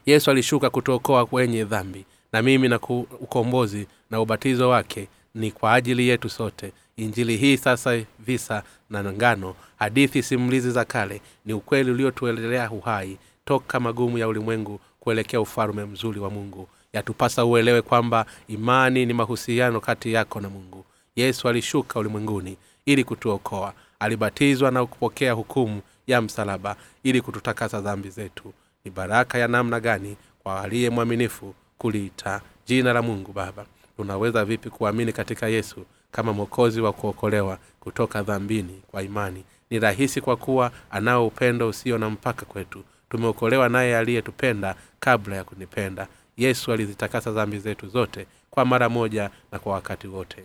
Yesu 0.06 0.30
alishuka 0.30 0.70
kutuokoa 0.70 1.26
kwenye 1.26 1.64
dhambi 1.64 2.04
na 2.32 2.42
mimi 2.42 2.68
na 2.68 2.76
ukombozi 3.20 3.86
na 4.10 4.20
ubatizo 4.20 4.68
wake 4.68 5.08
ni 5.34 5.50
kwa 5.50 5.74
ajili 5.74 6.08
yetu 6.08 6.28
sote. 6.28 6.72
Injili 6.96 7.36
hii 7.36 7.56
sasa 7.56 7.98
visa 8.18 8.62
na 8.90 9.04
ngano 9.12 9.54
hadithi 9.78 10.22
simulizi 10.22 10.70
za 10.70 10.84
kale 10.84 11.20
ni 11.44 11.52
ukweli 11.52 11.90
uliotuelelea 11.90 12.70
uhai 12.70 13.16
toka 13.46 13.80
magumu 13.80 14.18
ya 14.18 14.28
ulimwengu 14.28 14.80
kuelekea 15.00 15.40
ufalume 15.40 15.84
mzuri 15.84 16.20
wa 16.20 16.30
mungu. 16.30 16.68
Yatupasa 16.92 17.44
uelewe 17.44 17.82
kwamba 17.82 18.26
imani 18.48 19.06
ni 19.06 19.12
mahusiano 19.12 19.80
kati 19.80 20.12
yako 20.12 20.40
na 20.40 20.48
mungu. 20.50 20.84
Yesu 21.16 21.48
alishuka 21.48 22.00
ulimwenguni 22.00 22.56
ili 22.86 23.04
kutuokoa. 23.04 23.72
Alibatizwa 23.98 24.70
na 24.70 24.86
kupokea 24.86 25.32
hukumu 25.32 25.80
ya 26.06 26.20
msalaba 26.22 26.76
ili 27.02 27.20
kututakasa 27.20 27.80
dhambi 27.80 28.10
zetu. 28.10 28.52
Ni 28.84 28.90
baraka 28.90 29.38
ya 29.38 29.48
namna 29.48 29.80
gani 29.80 30.16
kwa 30.42 30.60
aliye 30.62 30.90
mwaminifu 30.90 31.54
kuliita 31.78 32.40
jina 32.66 32.92
la 32.92 33.02
mungu 33.02 33.32
baba. 33.32 33.66
Tunaweza 33.96 34.44
vipi 34.44 34.70
kuamini 34.70 35.12
katika 35.12 35.48
yesu 35.48 35.86
kama 36.10 36.32
mwokozi 36.32 36.80
wa 36.80 36.92
kuokolewa 36.92 37.58
kutoka 37.80 38.22
dhambini 38.22 38.82
kwa 38.90 39.02
imani? 39.02 39.44
Ni 39.70 39.78
rahisi 39.78 40.20
kwa 40.20 40.36
kuwa 40.36 40.70
anao 40.90 41.26
upendo 41.26 41.68
usio 41.68 41.98
na 41.98 42.10
mpaka 42.10 42.46
kwetu 42.46 42.84
tumeokolewa 43.10 43.68
naye 43.68 43.98
aliyetupenda 43.98 44.74
kabla 45.00 45.36
ya 45.36 45.44
kunipenda. 45.44 46.06
Yesu 46.36 46.72
alizitakasa 46.72 47.30
dhambi 47.30 47.58
zetu 47.58 47.88
zote 47.88 48.26
kwa 48.50 48.64
mara 48.64 48.88
moja 48.88 49.30
na 49.52 49.58
kwa 49.58 49.72
wakati 49.72 50.06
wote. 50.06 50.44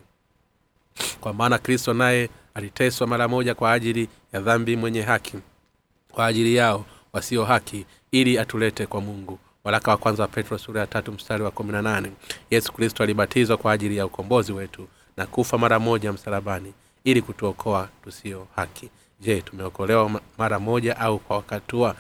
Kwa 1.22 1.34
maana 1.34 1.58
kristo 1.58 1.94
naye 1.94 2.30
aliteswa 2.54 3.08
mara 3.08 3.28
moja 3.28 3.56
kwa 3.56 3.72
ajili 3.72 4.10
ya 4.34 4.40
dhambi 4.42 4.76
mwenye 4.76 5.02
haki 5.02 5.38
kwa 6.12 6.26
ajili 6.26 6.56
yao 6.56 6.86
wasio 7.14 7.46
haki 7.46 7.86
ili 8.12 8.40
atulete 8.40 8.86
kwa 8.86 9.02
mungu. 9.02 9.40
Waraka 9.64 9.92
wa 9.92 9.98
kwanza 9.98 10.24
wa 10.24 10.28
petro 10.30 10.58
sura 10.58 10.82
ya 10.82 10.88
tatu 10.88 11.12
mstari 11.12 11.44
wa 11.44 11.52
kumi 11.52 11.72
na 11.72 11.82
nane. 11.82 12.12
Yesu 12.52 12.74
kristo 12.74 13.04
alibatizwa 13.04 13.58
kwa 13.58 13.72
ajili 13.72 13.98
ya 13.98 14.06
ukombozi 14.06 14.52
wetu 14.52 14.88
na 15.18 15.26
kufa 15.26 15.58
mara 15.58 15.80
moja 15.80 16.14
msalabani 16.14 16.74
ili 17.04 17.22
kutuokoa 17.22 17.90
tusio 18.04 18.48
haki. 18.56 18.90
Je 19.20 19.42
tumeokolewa 19.42 20.22
mara 20.38 20.60
moja 20.60 20.98
au 21.00 21.20
kwa 21.20 21.36
wakatua 21.38 21.96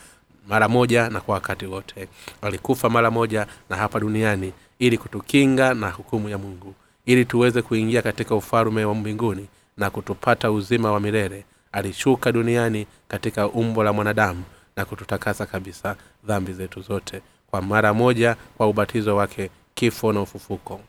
mara 0.47 0.67
moja 0.67 1.09
na 1.09 1.21
kwa 1.21 1.33
wakati 1.35 1.65
wote. 1.65 2.07
Alikufa 2.41 2.89
mara 2.89 3.11
moja 3.11 3.47
na 3.69 3.75
hapa 3.75 3.99
duniani 3.99 4.53
ili 4.79 4.97
kutukinga 4.97 5.73
na 5.73 5.89
hukumu 5.89 6.29
ya 6.29 6.37
mungu. 6.37 6.75
Ili 7.05 7.25
tuweze 7.25 7.61
kuingia 7.61 8.01
katika 8.01 8.35
ufalume 8.35 8.85
wa 8.85 8.95
mbinguni 8.95 9.47
na 9.77 9.89
kutupata 9.89 10.51
uzima 10.51 10.91
wa 10.91 10.99
milele 10.99 11.45
alishuka 11.71 12.31
duniani 12.31 12.87
katika 13.07 13.47
umbo 13.47 13.83
la 13.83 13.93
mwanadamu 13.93 14.43
na 14.75 14.85
kututakasa 14.85 15.45
kabisa 15.45 15.95
dhambi 16.23 16.53
zetu 16.53 16.81
zote. 16.81 17.21
Kwa 17.47 17.61
mara 17.61 17.93
moja 17.93 18.35
kwa 18.57 18.67
ubatizo 18.67 19.15
wake 19.15 19.49
kifo 19.73 20.13
na 20.13 20.21
ufufuko. 20.21 20.81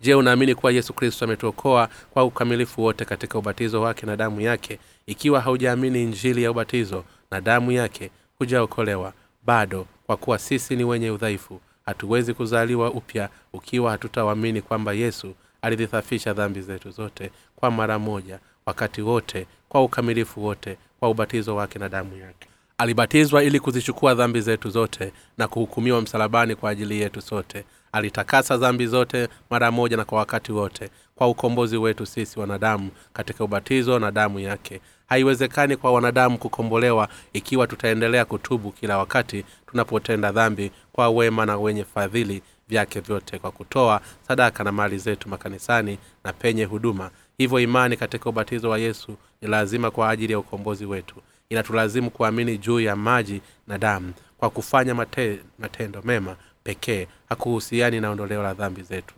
Je 0.00 0.14
unaamini 0.14 0.54
kuwa 0.54 0.72
yesu 0.72 0.92
kristo 0.92 1.24
ametuokoa 1.24 1.88
kwa 2.10 2.24
ukamilifu 2.24 2.82
wote 2.82 3.04
katika 3.04 3.38
ubatizo 3.38 3.82
wake 3.82 4.06
na 4.06 4.16
damu 4.16 4.40
yake? 4.40 4.78
Ikiwa 5.06 5.40
haujaamini 5.40 6.02
injili 6.02 6.42
ya 6.42 6.50
ubatizo 6.50 7.04
na 7.30 7.40
damu 7.40 7.72
yake 7.72 8.10
hujaokolewa. 8.38 9.12
Bado 9.46 9.86
kwa 10.06 10.16
kuwa 10.16 10.38
sisi 10.38 10.76
ni 10.76 10.84
wenye 10.84 11.10
udhaifu 11.10 11.60
hatuwezi 11.86 12.34
kuzaliwa 12.34 12.90
upya 12.90 13.28
ukiwa 13.52 13.90
hatutawamini 13.90 14.62
kwamba 14.62 14.92
yesu 14.92 15.34
alizisafisha 15.62 16.32
dhambi 16.32 16.60
zetu 16.62 16.90
zote 16.90 17.30
kwa 17.56 17.70
mara 17.70 17.98
moja 17.98 18.38
wakati 18.66 19.02
wote 19.02 19.46
kwa 19.68 19.84
ukamilifu 19.84 20.44
wote 20.44 20.76
kwa 21.00 21.10
ubatizo 21.10 21.56
wake 21.56 21.78
na 21.78 21.88
damu 21.88 22.16
yake. 22.16 22.48
Alibatizwa 22.78 23.44
ili 23.44 23.60
kuzichukua 23.60 24.14
dhambi 24.14 24.40
zetu 24.40 24.70
zote 24.70 25.12
na 25.38 25.48
kuhukumiwa 25.48 26.00
msalabani 26.02 26.54
kwa 26.54 26.70
ajili 26.70 27.00
yetu 27.00 27.20
sote. 27.20 27.64
Alitakasa 27.92 28.56
dhambi 28.56 28.86
zote 28.86 29.28
mara 29.50 29.70
moja 29.70 29.96
na 29.96 30.04
kwa 30.04 30.18
wakati 30.18 30.52
wote 30.52 30.90
kwa 31.14 31.28
ukombozi 31.28 31.76
wetu 31.76 32.06
sisi 32.06 32.40
wanadamu 32.40 32.90
katika 33.12 33.44
ubatizo 33.44 33.98
na 33.98 34.10
damu 34.10 34.40
yake 34.40 34.80
haiwezekani 35.10 35.76
kwa 35.76 35.92
wanadamu 35.92 36.38
kukombolewa 36.38 37.08
ikiwa 37.32 37.66
tutaendelea 37.66 38.24
kutubu 38.24 38.72
kila 38.72 38.98
wakati 38.98 39.44
tunapotenda 39.66 40.32
dhambi 40.32 40.70
kwa 40.92 41.10
wema 41.10 41.46
na 41.46 41.56
wenye 41.58 41.84
fadhili 41.84 42.42
vyake 42.68 43.00
vyote 43.00 43.38
kwa 43.38 43.50
kutoa 43.50 44.00
sadaka 44.28 44.64
na 44.64 44.72
mali 44.72 44.98
zetu 44.98 45.28
makanisani 45.28 45.98
na 46.24 46.32
penye 46.32 46.64
huduma. 46.64 47.10
Hivyo 47.38 47.60
imani 47.60 47.96
katika 47.96 48.30
ubatizo 48.30 48.70
wa 48.70 48.78
yesu 48.78 49.16
ni 49.42 49.48
lazima 49.48 49.90
kwa 49.90 50.10
ajili 50.10 50.32
ya 50.32 50.38
ukombozi 50.38 50.84
wetu. 50.86 51.14
Inatulazimu 51.48 52.10
kuamini 52.10 52.58
juu 52.58 52.80
ya 52.80 52.96
maji 52.96 53.40
na 53.66 53.78
damu 53.78 54.12
kwa 54.38 54.50
kufanya 54.50 54.94
mate, 54.94 55.38
matendo 55.58 56.02
mema 56.04 56.36
pekee 56.64 57.06
hakuhusiani 57.28 58.00
na 58.00 58.10
ondoleo 58.10 58.42
la 58.42 58.54
dhambi 58.54 58.82
zetu. 58.82 59.14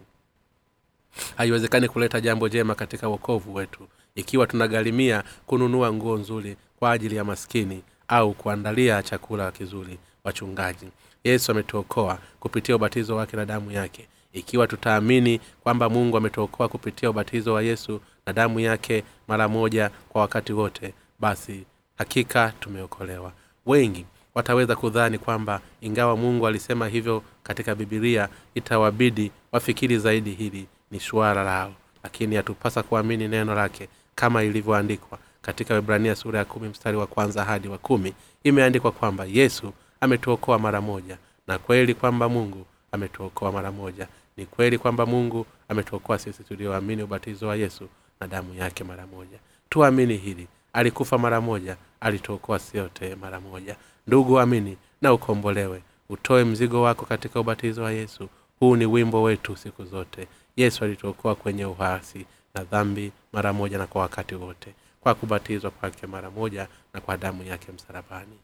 Haiwezekani 1.36 1.88
kuleta 1.88 2.20
jambo 2.20 2.48
jema 2.48 2.74
katika 2.74 3.08
uokovu 3.08 3.54
wetu 3.54 3.88
ikiwa 4.14 4.46
tunagharimia 4.46 5.24
kununua 5.46 5.92
nguo 5.92 6.16
nzuri 6.18 6.56
kwa 6.78 6.92
ajili 6.92 7.16
ya 7.16 7.24
maskini 7.24 7.82
au 8.08 8.32
kuandalia 8.34 9.02
chakula 9.02 9.52
kizuri 9.52 9.98
wachungaji. 10.24 10.86
Yesu 11.24 11.52
ametuokoa 11.52 12.18
kupitia 12.40 12.76
ubatizo 12.76 13.16
wake 13.16 13.36
na 13.36 13.44
damu 13.46 13.70
yake. 13.70 14.08
Ikiwa 14.32 14.66
tutaamini 14.66 15.40
kwamba 15.62 15.88
mungu 15.88 16.16
ametuokoa 16.16 16.68
kupitia 16.68 17.10
ubatizo 17.10 17.52
wa 17.54 17.62
yesu 17.62 18.00
na 18.26 18.32
damu 18.32 18.60
yake 18.60 19.04
mara 19.28 19.48
moja 19.48 19.90
kwa 20.08 20.20
wakati 20.20 20.52
wote 20.52 20.94
basi 21.20 21.64
hakika 21.98 22.52
tumeokolewa. 22.60 23.32
Wengi 23.66 24.06
wataweza 24.34 24.76
kudhani 24.76 25.18
kwamba 25.18 25.60
ingawa 25.80 26.16
mungu 26.16 26.46
alisema 26.46 26.88
hivyo 26.88 27.22
katika 27.42 27.74
bibilia 27.74 28.28
itawabidi 28.54 29.30
wafikiri 29.52 29.98
zaidi 29.98 30.30
hili 30.30 30.66
ni 30.90 31.00
suara 31.00 31.42
lao. 31.44 31.72
Lakini 32.02 32.36
hatupasa 32.36 32.82
kuamini 32.82 33.28
neno 33.28 33.54
lake 33.54 33.88
kama 34.14 34.42
ilivyoandikwa 34.42 35.18
katika 35.42 35.74
wibrania 35.74 36.14
sura 36.16 36.38
ya 36.38 36.44
kumi 36.44 36.68
mstari 36.68 36.96
wa 36.96 37.06
kwanza 37.06 37.44
hadi 37.44 37.68
wa 37.68 37.78
kumi 37.78 38.14
imeandikwa 38.44 38.92
kwamba 38.92 39.24
yesu 39.24 39.72
ametuokoa 40.00 40.58
mara 40.58 40.80
moja 40.80 41.18
na 41.46 41.58
kweli 41.58 41.94
kwamba 41.94 42.28
mungu 42.28 42.66
ametuokoa 42.92 43.52
mara 43.52 43.72
moja. 43.72 44.08
Ni 44.36 44.46
kweli 44.46 44.78
kwamba 44.78 45.06
mungu 45.06 45.46
ametuokoa 45.68 46.18
sisi 46.18 46.44
tulioamini 46.44 47.02
ubatizo 47.02 47.48
wa 47.48 47.56
yesu 47.56 47.88
na 48.20 48.26
damu 48.26 48.54
yake 48.54 48.84
mara 48.84 49.06
moja. 49.06 49.38
Tuamini 49.68 50.16
hili 50.16 50.46
alikufa 50.72 51.18
mara 51.18 51.40
moja 51.40 51.76
alituokoa 52.00 52.58
siote 52.58 53.14
mara 53.14 53.40
moja. 53.40 53.76
Ndugu 54.06 54.40
amini 54.40 54.76
na 55.02 55.12
ukombolewe 55.12 55.82
utoe 56.08 56.44
mzigo 56.44 56.82
wako 56.82 57.06
katika 57.06 57.40
ubatizo 57.40 57.82
wa 57.82 57.92
yesu. 57.92 58.28
Huu 58.60 58.76
ni 58.76 58.86
wimbo 58.86 59.22
wetu 59.22 59.56
siku 59.56 59.84
zote. 59.84 60.28
Yesu 60.56 60.84
alituokoa 60.84 61.34
kwenye 61.34 61.64
uhasi 61.64 62.26
na 62.54 62.64
dhambi 62.64 63.12
mara 63.32 63.52
moja 63.52 63.78
na 63.78 63.86
kwa 63.86 64.02
wakati 64.02 64.34
wote. 64.34 64.74
Kwa 65.00 65.14
kubatizwa 65.14 65.70
kwake 65.70 66.06
mara 66.06 66.30
moja 66.30 66.68
na 66.94 67.00
kwa 67.00 67.16
damu 67.16 67.42
yake 67.44 67.72
msalabani. 67.72 68.38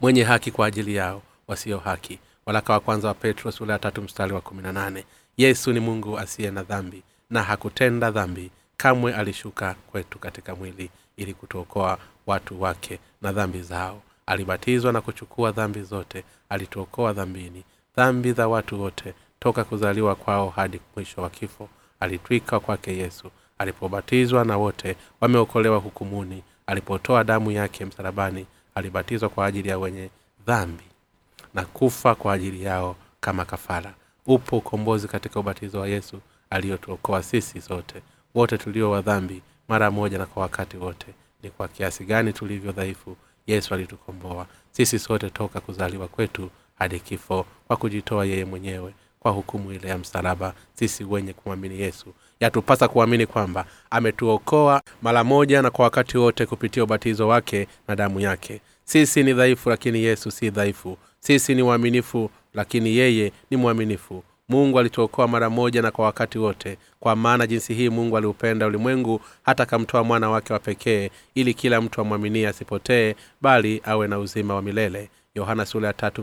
Mwenye 0.00 0.22
haki 0.24 0.50
kwa 0.50 0.66
ajili 0.66 0.94
yao 0.94 1.22
wasio 1.48 1.78
haki. 1.78 2.18
Walaka 2.46 2.72
wa 2.72 2.80
kwanza 2.80 3.08
wa 3.08 3.14
petro 3.14 3.52
sula 3.52 3.78
tatu 3.78 4.02
mstari 4.02 4.32
wa 4.32 4.40
kumi 4.40 4.62
na 4.62 4.72
nane. 4.72 5.04
Yesu 5.36 5.72
ni 5.72 5.80
mungu 5.80 6.18
asiye 6.18 6.50
na 6.50 6.62
dhambi 6.62 7.02
na 7.30 7.42
hakutenda 7.42 8.10
dhambi 8.10 8.50
kamwe 8.76 9.14
alishuka 9.14 9.74
kwetu 9.74 10.18
katika 10.18 10.54
mwili 10.54 10.90
ili 11.16 11.34
kutuokoa 11.34 11.98
watu 12.26 12.62
wake 12.62 12.98
na 13.22 13.32
dhambi 13.32 13.62
zao. 13.62 14.02
Alibatizwa 14.26 14.92
na 14.92 15.00
kuchukua 15.00 15.52
dhambi 15.52 15.82
zote 15.82 16.24
alituokoa 16.48 17.12
dhambini. 17.12 17.64
Dhambi 17.96 18.32
za 18.32 18.48
watu 18.48 18.80
wote 18.82 19.14
toka 19.40 19.64
kuzaliwa 19.64 20.14
kwao 20.14 20.48
hadi 20.50 20.80
mwisho 20.96 21.22
wa 21.22 21.30
kifo 21.30 21.68
alitwika 22.00 22.60
kwake 22.60 22.96
yesu. 22.96 23.30
Alipobatizwa 23.58 24.44
na 24.44 24.56
wote 24.56 24.96
wameokolewa 25.20 25.78
hukumuni. 25.78 26.42
Alipotoa 26.66 27.24
damu 27.24 27.50
yake 27.50 27.84
msalabani 27.84 28.46
alibatizwa 28.74 29.28
kwa 29.28 29.46
ajili 29.46 29.68
ya 29.68 29.78
wenye 29.78 30.10
dhambi 30.46 30.84
na 31.54 31.64
kufa 31.64 32.14
kwa 32.14 32.32
ajili 32.32 32.62
yao 32.64 32.96
kama 33.20 33.44
kafara. 33.44 33.94
Upo 34.26 34.56
ukombozi 34.58 35.08
katika 35.08 35.40
ubatizo 35.40 35.80
wa 35.80 35.88
yesu 35.88 36.20
aliyotuokoa 36.50 37.22
sisi 37.22 37.60
sote 37.60 38.02
wote 38.34 38.58
tulio 38.58 38.90
wa 38.90 39.00
dhambi 39.02 39.42
mara 39.68 39.90
moja 39.90 40.18
na 40.18 40.26
kwa 40.26 40.42
wakati 40.42 40.76
wote. 40.76 41.06
Ni 41.42 41.50
kwa 41.50 41.68
kiasi 41.68 42.04
gani 42.04 42.32
tulivyo 42.32 42.72
dhaifu 42.72 43.16
yesu 43.46 43.74
alitukomboa. 43.74 44.46
Sisi 44.70 44.98
sote 44.98 45.30
toka 45.30 45.60
kuzaliwa 45.60 46.08
kwetu 46.08 46.50
hadi 46.78 47.00
kifo 47.00 47.46
kwa 47.66 47.76
kujitoa 47.76 48.26
yeye 48.26 48.44
mwenyewe 48.44 48.94
kwa 49.20 49.30
hukumu 49.32 49.72
ile 49.72 49.88
ya 49.88 49.98
msalaba 49.98 50.54
sisi 50.74 51.04
wenye 51.04 51.32
kumwamini 51.32 51.80
yesu. 51.80 52.06
Yatupasa 52.40 52.88
kuamini 52.88 53.26
kwamba 53.26 53.64
ametuokoa 53.90 54.82
mara 55.02 55.24
moja 55.24 55.62
na 55.62 55.70
kwa 55.70 55.84
wakati 55.84 56.18
wote 56.18 56.46
kupitia 56.46 56.84
ubatizo 56.84 57.28
wake 57.28 57.66
na 57.88 57.96
damu 57.96 58.20
yake. 58.20 58.60
Sisi 58.84 59.22
ni 59.22 59.32
dhaifu 59.32 59.68
lakini 59.70 60.02
yesu 60.02 60.30
si 60.30 60.50
dhaifu. 60.50 60.96
Sisi 61.20 61.54
ni 61.54 61.62
waaminifu 61.62 62.30
lakini 62.54 62.96
yeye 62.96 63.32
ni 63.50 63.56
mwaminifu. 63.56 64.22
Mungu 64.48 64.78
alituokoa 64.78 65.28
mara 65.28 65.50
moja 65.50 65.82
na 65.82 65.90
kwa 65.90 66.04
wakati 66.04 66.38
wote. 66.38 66.78
Kwa 67.00 67.16
maana 67.16 67.46
jinsi 67.46 67.74
hii 67.74 67.88
mungu 67.88 68.16
aliupenda 68.16 68.66
ulimwengu 68.66 69.20
hata 69.42 69.62
akamtoa 69.62 70.04
mwana 70.04 70.30
wake 70.30 70.52
wa 70.52 70.58
pekee 70.58 71.10
ili 71.34 71.54
kila 71.54 71.80
mtu 71.80 72.00
amwaminie 72.00 72.48
asipotee 72.48 73.14
bali 73.40 73.80
awe 73.84 74.08
na 74.08 74.18
uzima 74.18 74.54
wa 74.54 74.62
milele 74.62 75.10
yohana 75.34 75.66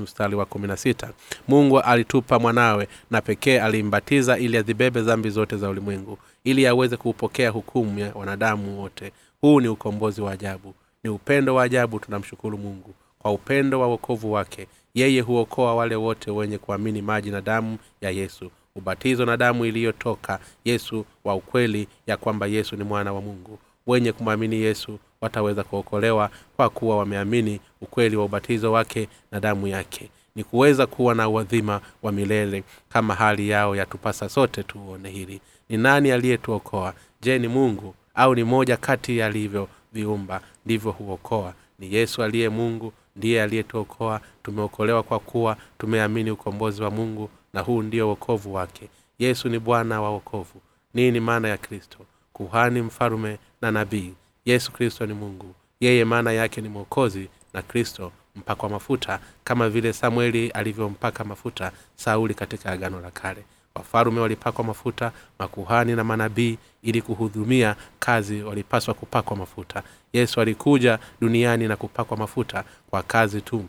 mstari 0.02 0.36
wa 0.36 0.46
kumi 0.46 0.68
na 0.68 0.78
sita. 0.78 1.10
Mungu 1.48 1.80
alitupa 1.80 2.40
mwanawe 2.40 2.88
na 3.12 3.22
pekee 3.22 3.60
alimbatiza 3.60 4.38
ili 4.38 4.58
azibebe 4.58 5.02
dhambi 5.02 5.30
zote 5.30 5.58
za 5.58 5.70
ulimwengu 5.70 6.18
ili 6.44 6.68
aweze 6.68 6.98
kuupokea 6.98 7.50
hukumu 7.50 8.00
ya 8.00 8.12
wanadamu 8.16 8.82
wote. 8.82 9.12
Huu 9.42 9.62
ni 9.62 9.68
ukombozi 9.68 10.22
wa 10.22 10.32
ajabu. 10.32 10.74
Ni 11.04 11.10
upendo 11.10 11.56
wa 11.56 11.64
ajabu 11.64 12.00
tunamshukuru 12.00 12.58
mungu. 12.58 12.94
Kwa 13.20 13.32
upendo 13.32 13.80
wa 13.80 13.88
wokovu 13.88 14.32
wake 14.32 14.68
yeye 14.94 15.22
huokoa 15.22 15.76
wale 15.76 15.96
wote 15.96 16.32
wenye 16.32 16.58
kuamini 16.58 17.02
maji 17.02 17.32
na 17.32 17.42
damu 17.42 17.78
ya 18.02 18.10
yesu. 18.10 18.52
Ubatizo 18.76 19.26
na 19.26 19.38
damu 19.38 19.66
iliyotoka 19.66 20.40
yesu 20.66 21.06
wa 21.24 21.36
ukweli 21.36 21.88
ya 22.08 22.18
kwamba 22.18 22.48
yesu 22.48 22.76
ni 22.76 22.84
mwana 22.84 23.14
wa 23.14 23.22
mungu. 23.22 23.60
Wenye 23.88 24.12
kumwamini 24.12 24.56
yesu 24.56 25.00
wataweza 25.22 25.64
kuokolewa 25.64 26.30
kwa 26.56 26.70
kuwa 26.70 26.98
wameamini 26.98 27.60
ukweli 27.82 28.16
wa 28.16 28.26
ubatizo 28.26 28.72
wake 28.72 29.08
na 29.32 29.40
damu 29.40 29.68
yake. 29.68 30.10
Ni 30.36 30.44
kuweza 30.44 30.88
kuwa 30.88 31.16
na 31.16 31.30
uadhima 31.30 31.82
wa 32.04 32.12
milele 32.12 32.64
kama 32.90 33.16
hali 33.16 33.50
yao 33.50 33.76
yatupasa 33.76 34.30
sote 34.30 34.64
tuone 34.64 35.10
hili. 35.10 35.42
Ni 35.70 35.78
nani 35.78 36.12
aliyetuokoa? 36.12 36.94
Je 37.22 37.40
ni 37.40 37.48
mungu? 37.48 37.96
Au 38.16 38.36
ni 38.36 38.44
moja 38.44 38.78
kati 38.78 39.18
yalivyo 39.18 39.68
viumba? 39.94 40.42
Ndivyo 40.66 40.92
huokoa. 40.92 41.54
Ni 41.80 41.94
yesu 41.96 42.24
aliye 42.24 42.50
mungu 42.50 42.94
ndiye 43.16 43.44
aliyetuokoa. 43.44 44.22
Tumeokolewa 44.44 45.04
kwa 45.04 45.20
kuwa 45.20 45.58
tumeamini 45.78 46.32
ukombozi 46.32 46.84
wa 46.84 46.92
mungu 46.92 47.30
na 47.54 47.62
huu 47.62 47.82
ndio 47.82 48.10
wokovu 48.10 48.54
wake. 48.54 48.90
Yesu 49.20 49.50
ni 49.50 49.60
bwana 49.60 50.02
wa 50.02 50.10
wokovu. 50.10 50.62
Nini 50.94 51.20
maana 51.20 51.48
ya 51.48 51.58
kristo? 51.58 51.98
Kuhani 52.34 52.82
mfalume 52.82 53.38
na 53.62 53.72
nabii 53.72 54.14
yesu 54.48 54.72
kristo 54.72 55.06
ni 55.06 55.13
mungu. 55.13 55.56
Yeye 55.80 56.06
maana 56.06 56.32
yake 56.32 56.62
ni 56.62 56.70
mwokozi 56.70 57.27
na 57.54 57.62
kristo 57.62 58.12
mpakwa 58.36 58.70
mafuta 58.70 59.20
kama 59.44 59.70
vile 59.70 59.94
samueli 59.94 60.50
alivyompaka 60.50 61.24
mafuta 61.24 61.72
sauli 61.96 62.34
katika 62.34 62.72
agano 62.72 63.01
la 63.01 63.12
kale. 63.12 63.44
Wafalume 63.75 64.20
walipakwa 64.22 64.63
mafuta 64.66 65.12
makuhani 65.39 65.96
na 65.96 66.04
manabii 66.04 66.58
ili 66.84 67.01
kuhudumia 67.01 67.75
kazi 68.00 68.42
walipaswa 68.42 68.94
kupakwa 68.94 69.38
mafuta. 69.38 69.84
Yesu 70.13 70.42
alikuja 70.42 71.00
duniani 71.22 71.68
na 71.68 71.75
kupakwa 71.75 72.18
mafuta 72.18 72.63
kwa 72.89 73.04
kazi 73.04 73.42
tu 73.42 73.66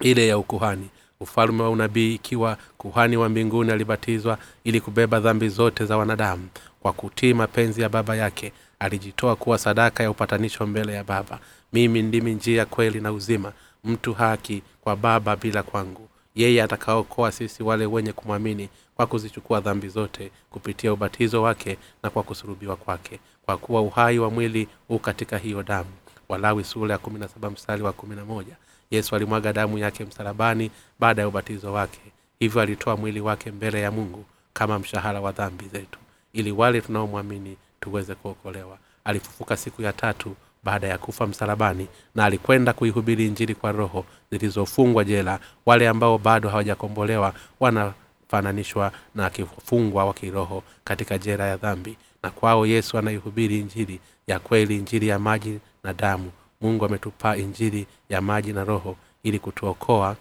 ile 0.00 0.28
ya 0.28 0.38
ukuhani. 0.38 0.88
Ufalme 1.20 1.62
wa 1.62 1.70
unabii 1.70 2.14
ikiwa 2.14 2.58
kuhani 2.78 3.16
wa 3.16 3.28
mbinguni 3.28 3.72
alibatizwa 3.72 4.38
ili 4.64 4.80
kubeba 4.80 5.20
dhambi 5.20 5.48
zote 5.48 5.84
za 5.84 5.96
wanadamu 5.96 6.48
kwa 6.80 6.92
kutii 6.92 7.34
mapenzi 7.34 7.82
ya 7.82 7.88
baba 7.88 8.16
yake 8.16 8.52
alijitoa 8.78 9.36
kuwa 9.36 9.58
sadaka 9.58 10.02
ya 10.02 10.10
upatanisho 10.10 10.66
mbele 10.66 10.92
ya 10.94 11.04
baba. 11.04 11.38
Mimi 11.72 12.02
ndimi 12.02 12.34
njia 12.34 12.66
kweli 12.66 13.00
na 13.00 13.12
uzima. 13.12 13.52
Mtu 13.84 14.14
haki 14.14 14.62
kwa 14.80 14.96
baba 14.96 15.36
bila 15.36 15.62
kwangu. 15.62 16.08
Yeye 16.34 16.62
atakaokoa 16.62 17.32
sisi 17.32 17.62
wale 17.62 17.86
wenye 17.86 18.12
kumwamini 18.12 18.68
kwa 18.96 19.06
kuzichukua 19.06 19.60
dhambi 19.60 19.88
zote 19.88 20.30
kupitia 20.50 20.92
ubatizo 20.92 21.42
wake 21.42 21.78
na 22.02 22.10
kwa 22.10 22.22
kusurubiwa 22.22 22.76
kwake. 22.76 23.20
Kwa 23.46 23.56
kuwa 23.56 23.80
uhai 23.82 24.18
wa 24.18 24.30
mwili 24.30 24.68
huu 24.88 24.98
katika 24.98 25.38
hiyo 25.38 25.62
damu. 25.62 25.90
Walawi 26.28 26.64
sura 26.64 26.92
ya 26.92 26.98
kumi 26.98 27.18
na 27.18 27.28
saba 27.28 27.50
mstari 27.50 27.82
wa 27.82 27.92
kumi 27.92 28.16
na 28.16 28.24
moja. 28.24 28.56
Yesu 28.90 29.16
alimwaga 29.16 29.52
damu 29.52 29.78
yake 29.78 30.04
msalabani 30.04 30.70
baada 31.00 31.22
ya 31.22 31.28
ubatizo 31.28 31.72
wake. 31.72 32.00
Hivyo 32.38 32.60
alitoa 32.62 32.96
mwili 32.96 33.20
wake 33.20 33.50
mbele 33.50 33.80
ya 33.80 33.90
mungu 33.90 34.24
kama 34.52 34.78
mshahara 34.78 35.20
wa 35.20 35.32
dhambi 35.32 35.64
zetu. 35.68 35.98
Ili 36.32 36.52
wale 36.52 36.80
tunaomwamini 36.80 37.56
tuweze 37.84 38.14
kuokolewa. 38.14 38.78
Alifufuka 39.04 39.56
siku 39.56 39.82
ya 39.82 39.92
tatu 39.92 40.36
baada 40.64 40.86
ya 40.86 40.98
kufa 40.98 41.26
msalabani 41.26 41.86
na 42.14 42.24
alikwenda 42.24 42.72
kuihubiri 42.72 43.26
injili 43.26 43.54
kwa 43.54 43.72
roho 43.72 44.04
zilizofungwa 44.30 45.04
jela. 45.04 45.38
Wale 45.66 45.88
ambao 45.88 46.18
bado 46.18 46.48
hawajakombolewa 46.48 47.34
wanafananishwa 47.60 48.92
na 49.14 49.30
kifungwa 49.30 50.04
wa 50.04 50.14
kiroho 50.14 50.62
katika 50.84 51.18
jela 51.18 51.46
ya 51.46 51.56
dhambi. 51.56 51.96
Na 52.22 52.30
kwao 52.30 52.66
yesu 52.66 52.98
anaihubiri 52.98 53.58
injili 53.58 54.00
ya 54.26 54.38
kweli 54.40 54.76
injili 54.76 55.08
ya 55.08 55.18
maji 55.18 55.58
na 55.82 55.92
damu. 55.94 56.30
Mungu 56.60 56.84
ametupa 56.84 57.36
injili 57.36 57.86
ya 58.08 58.20
maji 58.20 58.52
na 58.52 58.64
roho 58.64 58.96
ili 59.22 59.38
kutuokoa 59.38 60.16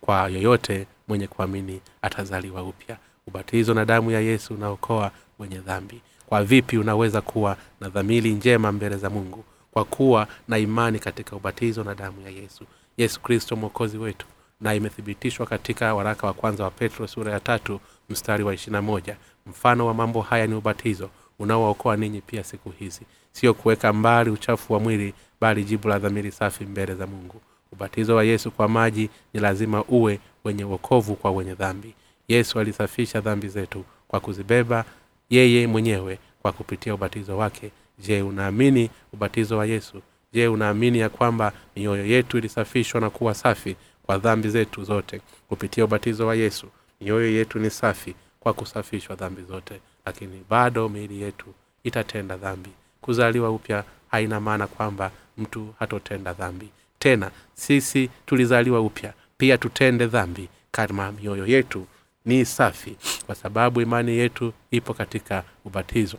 kwa 0.00 0.28
yoyote 0.28 0.86
mwenye 1.08 1.26
kuamini 1.26 1.80
atazaliwa 2.02 2.62
upya. 2.62 2.96
Ubatizo 3.26 3.74
na 3.74 3.84
damu 3.84 4.10
ya 4.10 4.20
yesu 4.20 4.54
unaokoa 4.54 5.10
mwenye 5.38 5.58
dhambi 5.58 6.00
kwa 6.30 6.44
vipi 6.44 6.78
unaweza 6.78 7.20
kuwa 7.20 7.56
na 7.80 7.88
dhamiri 7.88 8.30
njema 8.32 8.72
mbele 8.72 8.96
za 8.96 9.10
mungu? 9.10 9.44
Kwa 9.70 9.84
kuwa 9.84 10.28
na 10.48 10.58
imani 10.58 10.98
katika 10.98 11.36
ubatizo 11.36 11.84
na 11.84 11.94
damu 11.94 12.20
ya 12.20 12.30
yesu. 12.30 12.64
Yesu 12.96 13.20
kristo 13.20 13.56
mwokozi 13.56 13.98
wetu 13.98 14.26
na 14.60 14.74
imethibitishwa 14.74 15.46
katika 15.46 15.94
waraka 15.94 16.26
wa 16.26 16.32
kwanza 16.32 16.64
wa 16.64 16.70
petro 16.70 17.06
sura 17.06 17.32
ya 17.32 17.40
tatu 17.40 17.80
mstari 18.10 18.44
wa 18.44 18.54
ishirina 18.54 18.82
moja. 18.82 19.16
Mfano 19.46 19.86
wa 19.86 19.94
mambo 19.94 20.20
haya 20.20 20.46
ni 20.46 20.54
ubatizo 20.54 21.10
unaookoa 21.38 21.96
ninyi 21.96 22.20
pia 22.20 22.44
siku 22.44 22.70
hizi. 22.70 23.00
Sio 23.32 23.54
kuweka 23.54 23.92
mbali 23.92 24.30
uchafu 24.30 24.72
wa 24.72 24.80
mwili 24.80 25.14
bali 25.40 25.64
jibu 25.64 25.88
la 25.88 25.98
dhamiri 25.98 26.32
safi 26.32 26.64
mbele 26.64 26.94
za 26.94 27.06
mungu. 27.06 27.40
Ubatizo 27.72 28.16
wa 28.16 28.24
yesu 28.24 28.50
kwa 28.50 28.68
maji 28.68 29.10
ni 29.34 29.40
lazima 29.40 29.84
uwe 29.84 30.20
wenye 30.44 30.64
uokovu 30.64 31.14
kwa 31.16 31.30
wenye 31.30 31.54
dhambi. 31.54 31.94
Yesu 32.28 32.60
alisafisha 32.60 33.20
dhambi 33.20 33.48
zetu 33.48 33.84
kwa 34.08 34.20
kuzibeba 34.20 34.84
yeye 35.30 35.66
mwenyewe 35.66 36.18
kwa 36.42 36.52
kupitia 36.52 36.94
ubatizo 36.94 37.36
wake. 37.38 37.70
Je 37.98 38.22
unaamini 38.22 38.90
ubatizo 39.12 39.58
wa 39.58 39.66
yesu? 39.66 40.02
Je 40.32 40.48
unaamini 40.48 40.98
ya 40.98 41.08
kwamba 41.08 41.52
mioyo 41.76 42.06
yetu 42.06 42.38
ilisafishwa 42.38 43.00
na 43.00 43.10
kuwa 43.10 43.34
safi 43.34 43.76
kwa 44.02 44.18
dhambi 44.18 44.48
zetu 44.48 44.84
zote? 44.84 45.20
Kupitia 45.48 45.84
ubatizo 45.84 46.26
wa 46.26 46.34
yesu 46.34 46.66
mioyo 47.00 47.30
yetu 47.32 47.58
ni 47.58 47.70
safi 47.70 48.14
kwa 48.40 48.52
kusafishwa 48.52 49.16
dhambi 49.16 49.42
zote. 49.42 49.80
Lakini 50.06 50.44
bado 50.50 50.88
miili 50.88 51.22
yetu 51.22 51.46
itatenda 51.84 52.36
dhambi. 52.36 52.70
Kuzaliwa 53.00 53.50
upya 53.50 53.84
haina 54.10 54.40
maana 54.40 54.66
kwamba 54.66 55.10
mtu 55.38 55.74
hatotenda 55.78 56.32
dhambi. 56.32 56.68
Tena 56.98 57.30
sisi 57.54 58.10
tulizaliwa 58.26 58.80
upya 58.80 59.12
pia 59.38 59.58
tutende 59.58 60.06
dhambi. 60.06 60.48
Kama 60.70 61.12
mioyo 61.12 61.46
yetu 61.46 61.86
ni 62.24 62.44
safi 62.44 62.96
kwa 63.26 63.34
sababu 63.34 63.80
imani 63.80 64.12
yetu 64.16 64.52
ipo 64.70 64.94
katika 64.94 65.44
ubatizo. 65.64 66.16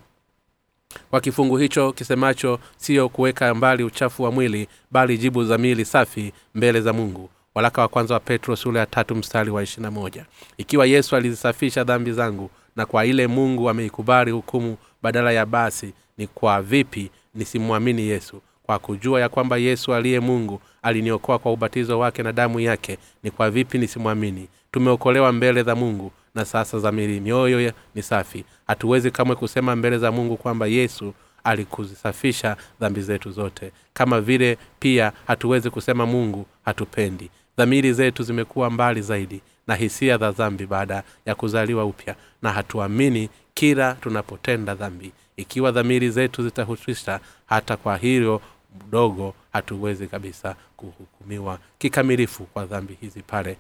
Kwa 1.10 1.22
kifungu 1.22 1.58
hicho 1.58 1.92
kisemacho 1.94 2.60
siyo 2.78 3.10
kuweka 3.10 3.54
mbali 3.56 3.84
uchafu 3.84 4.24
wa 4.24 4.32
mwili 4.32 4.68
bali 4.92 5.18
jibu 5.18 5.44
za 5.46 5.58
mili 5.58 5.86
safi 5.86 6.34
mbele 6.56 6.82
za 6.82 6.94
mungu. 6.94 7.30
Walaka 7.56 7.82
wa 7.82 7.88
kwanza 7.88 8.14
wa 8.14 8.20
petro 8.20 8.56
sura 8.56 8.80
ya 8.80 8.86
tatu 8.86 9.16
mstari 9.16 9.50
wa 9.52 9.64
ishirina 9.64 9.92
moja. 9.92 10.26
Ikiwa 10.58 10.86
yesu 10.86 11.16
alizisafisha 11.16 11.84
dhambi 11.84 12.12
zangu 12.12 12.50
na 12.76 12.86
kwa 12.86 13.06
ile 13.06 13.28
mungu 13.28 13.70
ameikubali 13.70 14.32
hukumu 14.32 14.78
badala 15.02 15.32
ya 15.32 15.46
basi 15.46 15.94
ni 16.18 16.28
kwa 16.28 16.62
vipi 16.62 17.12
nisimwamini 17.36 18.02
yesu? 18.02 18.42
Kwa 18.64 18.80
kujua 18.80 19.22
ya 19.22 19.30
kwamba 19.30 19.58
yesu 19.58 19.94
aliye 19.94 20.20
mungu 20.20 20.62
aliniokoa 20.82 21.40
kwa 21.40 21.52
ubatizo 21.52 22.00
wake 22.00 22.24
na 22.24 22.32
damu 22.34 22.60
yake 22.60 22.98
ni 23.24 23.32
kwa 23.32 23.52
vipi 23.52 23.78
nisimwamini 23.78 24.48
tumeokolewa 24.82 25.32
mbele 25.32 25.64
za 25.64 25.76
mungu 25.76 26.12
na 26.36 26.46
sasa 26.46 26.80
zamiri 26.80 27.20
mioyo 27.20 27.74
ni 27.96 28.04
safi. 28.04 28.46
Hatuwezi 28.68 29.12
kamwe 29.12 29.36
kusema 29.36 29.76
mbele 29.76 29.98
za 29.98 30.12
mungu 30.12 30.38
kwamba 30.38 30.68
yesu 30.68 31.14
alikuzisafisha 31.44 32.58
dhambi 32.80 33.02
zetu 33.02 33.32
zote. 33.32 33.72
Kama 33.94 34.22
vile 34.22 34.58
pia 34.80 35.12
hatuwezi 35.28 35.70
kusema 35.70 36.06
mungu 36.06 36.46
hatupendi. 36.66 37.30
Dhamiri 37.58 37.94
zetu 37.94 38.24
zimekuwa 38.24 38.70
mbali 38.70 39.02
zaidi 39.02 39.42
na 39.68 39.76
hisia 39.76 40.18
za 40.18 40.32
dhambi 40.32 40.66
baada 40.66 41.04
ya 41.26 41.36
kuzaliwa 41.36 41.86
upya. 41.86 42.16
Na 42.42 42.52
hatuamini 42.54 43.30
kila 43.54 43.94
tunapotenda 43.94 44.76
dhambi. 44.76 45.12
Ikiwa 45.38 45.72
dhamiri 45.72 46.10
zetu 46.10 46.44
zitahusisha 46.44 47.20
hata 47.46 47.78
kwa 47.78 47.98
hilo 47.98 48.42
mdogo 48.88 49.34
hatuwezi 49.54 50.08
kabisa 50.08 50.56
kuhukumiwa 50.78 51.60
kikamilifu 51.78 52.44
kwa 52.44 52.66
dhambi 52.66 52.98
hizi 53.02 53.22
pale 53.22 53.58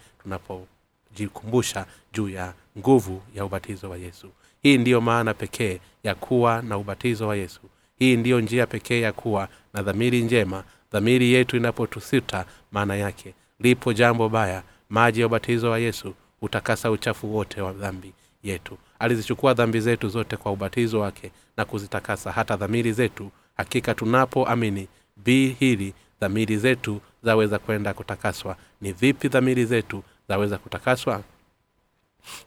tunapojikumbusha 1.15 1.85
juu 2.13 2.29
ya 2.29 2.53
nguvu 2.77 3.21
ya 3.35 3.45
ubatizo 3.45 3.89
wa 3.89 3.97
yesu. 3.97 4.27
Hii 4.63 4.77
ndiyo 4.77 5.01
maana 5.01 5.33
pekee 5.33 5.79
ya 6.03 6.15
kuwa 6.15 6.61
na 6.61 6.77
ubatizo 6.77 7.27
wa 7.27 7.35
yesu. 7.35 7.61
Hii 7.99 8.15
ndiyo 8.17 8.41
njia 8.41 8.67
pekee 8.67 9.01
ya 9.01 9.11
kuwa 9.11 9.47
na 9.73 9.81
dhamiri 9.83 10.21
njema. 10.21 10.63
Dhamiri 10.91 11.33
yetu 11.33 11.57
inapotusita 11.57 12.45
maana 12.71 12.95
yake 12.95 13.33
lipo 13.59 13.93
jambo 13.93 14.29
baya. 14.29 14.63
Maji 14.89 15.19
ya 15.21 15.25
ubatizo 15.27 15.69
wa 15.71 15.79
yesu 15.79 16.13
hutakasa 16.39 16.91
uchafu 16.91 17.35
wote 17.35 17.61
wa 17.61 17.73
dhambi 17.73 18.13
yetu. 18.43 18.77
Alizichukua 18.99 19.53
dhambi 19.53 19.79
zetu 19.79 20.09
zote 20.09 20.37
kwa 20.37 20.51
ubatizo 20.51 20.99
wake 20.99 21.31
na 21.57 21.65
kuzitakasa. 21.65 22.31
Hata 22.31 22.57
dhamiri 22.57 22.91
zetu 22.93 23.31
hakika 23.57 23.93
tunapoamini 23.95 24.87
bii 25.17 25.49
hili 25.59 25.93
dhamiri 26.21 26.57
zetu 26.57 27.01
zaweza 27.23 27.59
kwenda 27.59 27.93
kutakaswa. 27.93 28.55
Ni 28.81 28.91
vipi 28.93 29.27
dhamiri 29.27 29.65
zetu 29.65 30.03
zaweza 30.31 30.57
kutakaswa 30.57 31.23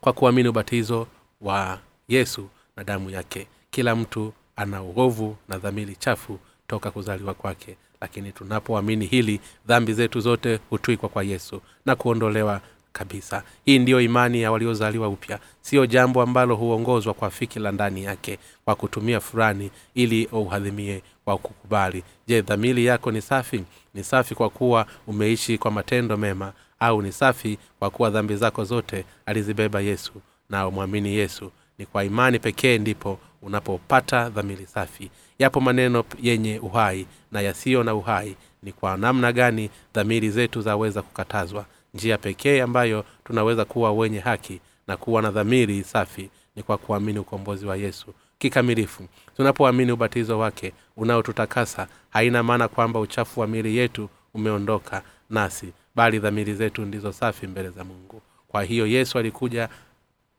kwa 0.01 0.13
kuamini 0.13 0.49
ubatizo 0.49 1.07
wa 1.41 1.79
yesu 2.09 2.49
na 2.77 2.85
damu 2.85 3.11
yake. 3.11 3.47
Kila 3.71 3.97
mtu 3.97 4.33
ana 4.57 4.83
uovu 4.83 5.37
na 5.49 5.59
dhamiri 5.59 5.97
chafu 5.97 6.39
toka 6.67 6.91
kuzaliwa 6.91 7.35
kwake. 7.35 7.77
Lakini 8.01 8.33
tunapoamini 8.33 9.07
hili 9.07 9.41
dhambi 9.67 9.93
zetu 9.93 10.21
zote 10.21 10.61
hutwikwa 10.71 11.09
kwa 11.09 11.23
yesu 11.25 11.61
na 11.87 11.97
kuondolewa 11.97 12.61
kabisa. 12.93 13.43
Hii 13.65 13.79
ndiyo 13.79 14.01
imani 14.01 14.43
ya 14.43 14.53
waliozaliwa 14.53 15.09
upya. 15.09 15.39
Siyo 15.61 15.87
jambo 15.87 16.23
ambalo 16.23 16.55
huongozwa 16.57 17.15
kwa 17.15 17.31
fikira 17.31 17.73
ndani 17.73 18.05
yake 18.05 18.39
kwa 18.65 18.75
kutumia 18.75 19.21
furani 19.21 19.71
ili 19.95 20.27
uhadhimie 20.27 21.03
kwa 21.25 21.39
kukubali. 21.39 22.05
Je 22.27 22.43
dhamiri 22.43 22.85
yako 22.85 23.11
ni 23.13 23.23
safi? 23.23 23.65
Ni 23.95 24.05
safi 24.05 24.35
kwa 24.35 24.51
kuwa 24.51 24.87
umeishi 25.07 25.59
kwa 25.59 25.71
matendo 25.71 26.17
mema 26.17 26.53
au 26.81 27.03
ni 27.03 27.13
safi 27.13 27.59
kwa 27.79 27.91
kuwa 27.91 28.11
dhambi 28.11 28.37
zako 28.37 28.65
zote 28.65 29.05
alizibeba 29.27 29.81
yesu 29.81 30.13
na 30.51 30.69
umwamini 30.69 31.15
yesu. 31.15 31.51
Ni 31.79 31.87
kwa 31.87 32.05
imani 32.05 32.39
pekee 32.39 32.79
ndipo 32.79 33.19
unapopata 33.43 34.31
dhamiri 34.31 34.67
safi. 34.67 35.11
Yapo 35.39 35.61
maneno 35.61 36.05
yenye 36.23 36.59
uhai 36.59 37.07
na 37.33 37.41
yasiyo 37.41 37.83
na 37.83 37.95
uhai. 37.95 38.37
Ni 38.63 38.73
kwa 38.73 38.97
namna 38.97 39.33
gani 39.33 39.71
dhamiri 39.95 40.31
zetu 40.31 40.61
zaweza 40.61 41.03
kukatazwa? 41.03 41.65
Njia 41.95 42.19
pekee 42.19 42.63
ambayo 42.63 43.05
tunaweza 43.25 43.65
kuwa 43.65 43.93
wenye 43.93 44.19
haki 44.19 44.61
na 44.87 44.97
kuwa 44.97 45.23
na 45.23 45.31
dhamiri 45.31 45.85
safi 45.85 46.31
ni 46.57 46.63
kwa 46.63 46.79
kuamini 46.79 47.19
ukombozi 47.19 47.67
wa 47.67 47.77
yesu 47.77 48.15
kikamilifu. 48.39 49.05
Tunapoamini 49.37 49.93
ubatizo 49.93 50.39
wake 50.39 50.73
unaotutakasa 50.97 51.89
haina 52.11 52.43
maana 52.43 52.69
kwamba 52.69 53.01
uchafu 53.01 53.41
wa 53.41 53.47
mili 53.47 53.77
yetu 53.77 54.09
umeondoka 54.35 55.03
nasi 55.31 55.73
bali 55.95 56.19
dhamiri 56.19 56.55
zetu 56.55 56.83
ndizo 56.83 57.13
safi 57.13 57.47
mbele 57.47 57.71
za 57.71 57.85
mungu. 57.85 58.23
Kwa 58.49 58.63
hiyo 58.63 58.87
yesu 58.87 59.19
alikuja 59.19 59.69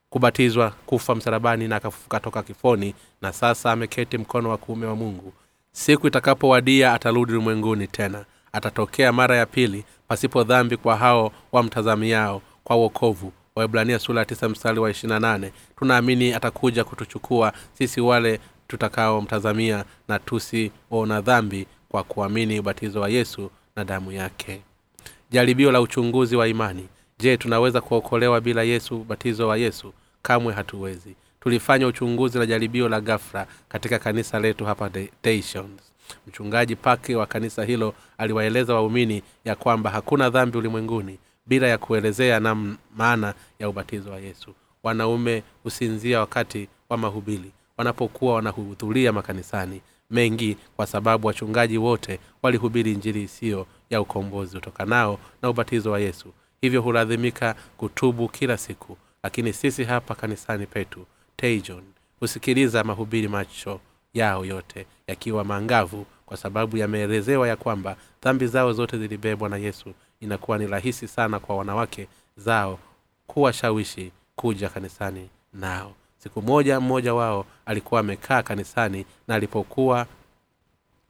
kubatizwa 0.09 0.69
kufa 0.85 1.15
msalabani 1.15 1.67
na 1.67 1.75
akafufuka 1.75 2.19
toka 2.19 2.43
kifoni 2.43 2.93
na 3.21 3.33
sasa 3.33 3.71
ameketi 3.71 4.17
mkono 4.17 4.49
wa 4.49 4.57
kuume 4.57 4.85
wa 4.85 4.95
mungu. 4.95 5.33
Siku 5.71 6.07
itakapowadia 6.07 6.93
atarudi 6.93 7.31
ulimwenguni 7.33 7.87
tena. 7.87 8.25
Atatokea 8.51 9.11
mara 9.13 9.35
ya 9.37 9.45
pili 9.45 9.85
pasipo 10.07 10.43
dhambi 10.43 10.77
kwa 10.77 10.97
hao 10.97 11.31
wamtazamiao 11.51 12.41
kwa 12.63 12.75
uokovu 12.75 13.33
waibrania 13.55 13.99
sura 13.99 14.25
tisa 14.25 14.49
mstari 14.49 14.79
wa 14.79 14.91
ishirina 14.91 15.19
nane. 15.19 15.51
Tunaamini 15.79 16.33
atakuja 16.33 16.83
kutuchukua 16.83 17.53
sisi 17.73 18.01
wale 18.01 18.39
tutakaomtazamia 18.67 19.85
na 20.07 20.19
tusiona 20.19 21.21
dhambi 21.21 21.67
kwa 21.89 22.03
kuamini 22.03 22.59
ubatizo 22.59 23.01
wa 23.01 23.09
yesu 23.09 23.51
na 23.75 23.85
damu 23.85 24.11
yake 24.11 24.61
jaribio 25.35 25.71
la 25.71 25.81
uchunguzi 25.81 26.35
wa 26.35 26.47
imani. 26.47 26.87
Je 27.19 27.37
tunaweza 27.37 27.81
kuokolewa 27.81 28.41
bila 28.41 28.63
yesu 28.63 29.01
ubatizo 29.01 29.47
wa 29.47 29.57
yesu? 29.57 29.93
Kamwe 30.21 30.53
hatuwezi. 30.53 31.15
Tulifanya 31.39 31.87
uchunguzi 31.87 32.39
na 32.39 32.45
jaribio 32.45 32.89
la 32.89 33.01
gafra 33.01 33.47
katika 33.69 33.99
kanisa 33.99 34.39
letu 34.39 34.65
hapa 34.65 34.91
Dayshons. 35.23 35.81
mchungaji 36.27 36.75
pake 36.75 37.15
wa 37.15 37.25
kanisa 37.25 37.63
hilo 37.65 37.93
aliwaeleza 38.17 38.73
waumini 38.75 39.23
ya 39.45 39.55
kwamba 39.55 39.89
hakuna 39.89 40.29
dhambi 40.29 40.57
ulimwenguni 40.57 41.19
bila 41.45 41.67
ya 41.67 41.77
kuelezea 41.77 42.39
na 42.39 42.55
maana 42.97 43.33
ya 43.59 43.69
ubatizo 43.69 44.11
wa 44.11 44.19
yesu. 44.19 44.53
Wanaume 44.83 45.43
husinzia 45.63 46.19
wakati 46.19 46.67
wa 46.89 46.97
mahubili 46.97 47.51
wanapokuwa 47.77 48.35
wanahudhuria 48.35 49.11
makanisani 49.13 49.81
mengi 50.09 50.57
kwa 50.75 50.87
sababu 50.87 51.27
wachungaji 51.27 51.77
wote 51.77 52.19
walihubiri 52.41 52.91
injili 52.91 53.23
isiyo 53.23 53.67
ya 53.89 54.01
ukombozi 54.01 54.57
utokanao 54.57 55.19
na 55.41 55.49
ubatizo 55.49 55.91
wa 55.91 55.99
yesu. 55.99 56.33
Hivyo 56.61 56.81
hulazimika 56.81 57.55
kutubu 57.77 58.29
kila 58.29 58.57
siku. 58.57 58.97
Lakini 59.23 59.53
sisi 59.53 59.83
hapa 59.83 60.15
kanisani 60.15 60.65
petu 60.65 61.05
teijon 61.35 61.83
husikiliza 62.19 62.83
mahubiri 62.83 63.27
macho 63.27 63.79
yao 64.13 64.45
yote 64.45 64.85
yakiwa 65.07 65.43
mangavu 65.43 66.05
kwa 66.25 66.37
sababu 66.37 66.77
yameelezewa 66.77 67.47
ya 67.47 67.55
kwamba 67.55 67.95
dhambi 68.23 68.47
zao 68.47 68.73
zote 68.73 68.97
zilibebwa 68.97 69.49
na 69.49 69.57
yesu. 69.57 69.93
Inakuwa 70.19 70.57
ni 70.57 70.67
rahisi 70.67 71.07
sana 71.07 71.39
kwa 71.39 71.57
wanawake 71.57 72.07
zao 72.37 72.79
kuwashawishi 73.27 74.11
kuja 74.35 74.69
kanisani 74.69 75.29
nao 75.53 75.93
siku 76.25 76.41
moja 76.41 76.79
mmoja 76.79 77.13
wao 77.13 77.45
alikuwa 77.65 77.99
amekaa 77.99 78.43
kanisani 78.43 79.05
na 79.27 79.35
alipokuwa 79.35 80.07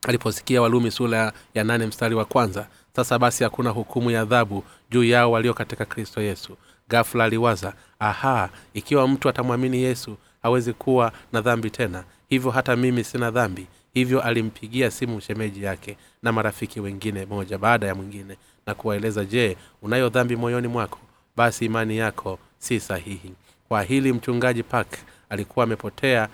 aliposikia 0.07 0.61
walumi 0.61 0.91
sura 0.91 1.33
ya 1.53 1.63
nane 1.63 1.85
mstari 1.87 2.15
wa 2.15 2.25
kwanza 2.25 2.67
sasa 2.95 3.19
basi 3.19 3.43
hakuna 3.43 3.69
hukumu 3.69 4.11
ya 4.11 4.21
adhabu 4.21 4.63
juu 4.91 5.03
yao 5.03 5.31
walio 5.31 5.53
katika 5.53 5.85
kristo 5.85 6.21
yesu. 6.21 6.57
Gafula 6.89 7.23
aliwaza 7.23 7.73
aha 7.99 8.49
ikiwa 8.73 9.07
mtu 9.07 9.29
atamwamini 9.29 9.77
yesu 9.83 10.17
hawezi 10.43 10.73
kuwa 10.73 11.11
na 11.33 11.41
dhambi 11.41 11.69
tena. 11.69 12.03
Hivyo 12.29 12.51
hata 12.51 12.75
mimi 12.75 13.03
sina 13.03 13.31
dhambi. 13.31 13.67
Hivyo 13.93 14.21
alimpigia 14.21 14.91
simu 14.91 15.21
shemeji 15.21 15.63
yake 15.63 15.97
na 16.23 16.31
marafiki 16.31 16.79
wengine 16.79 17.25
moja 17.25 17.57
baada 17.57 17.87
ya 17.87 17.95
mwingine 17.95 18.37
na 18.65 18.73
kuwaeleza 18.75 19.25
je 19.25 19.57
unayo 19.81 20.09
dhambi 20.09 20.35
moyoni 20.35 20.67
mwako? 20.67 20.99
Basi 21.35 21.65
imani 21.65 21.97
yako 21.97 22.39
si 22.57 22.79
sahihi 22.79 23.33
kwa 23.67 23.83
hili 23.83 24.13
mchungaji 24.13 24.63
park 24.63 24.97
alikuwa 25.29 25.63
amepotea 25.63 26.29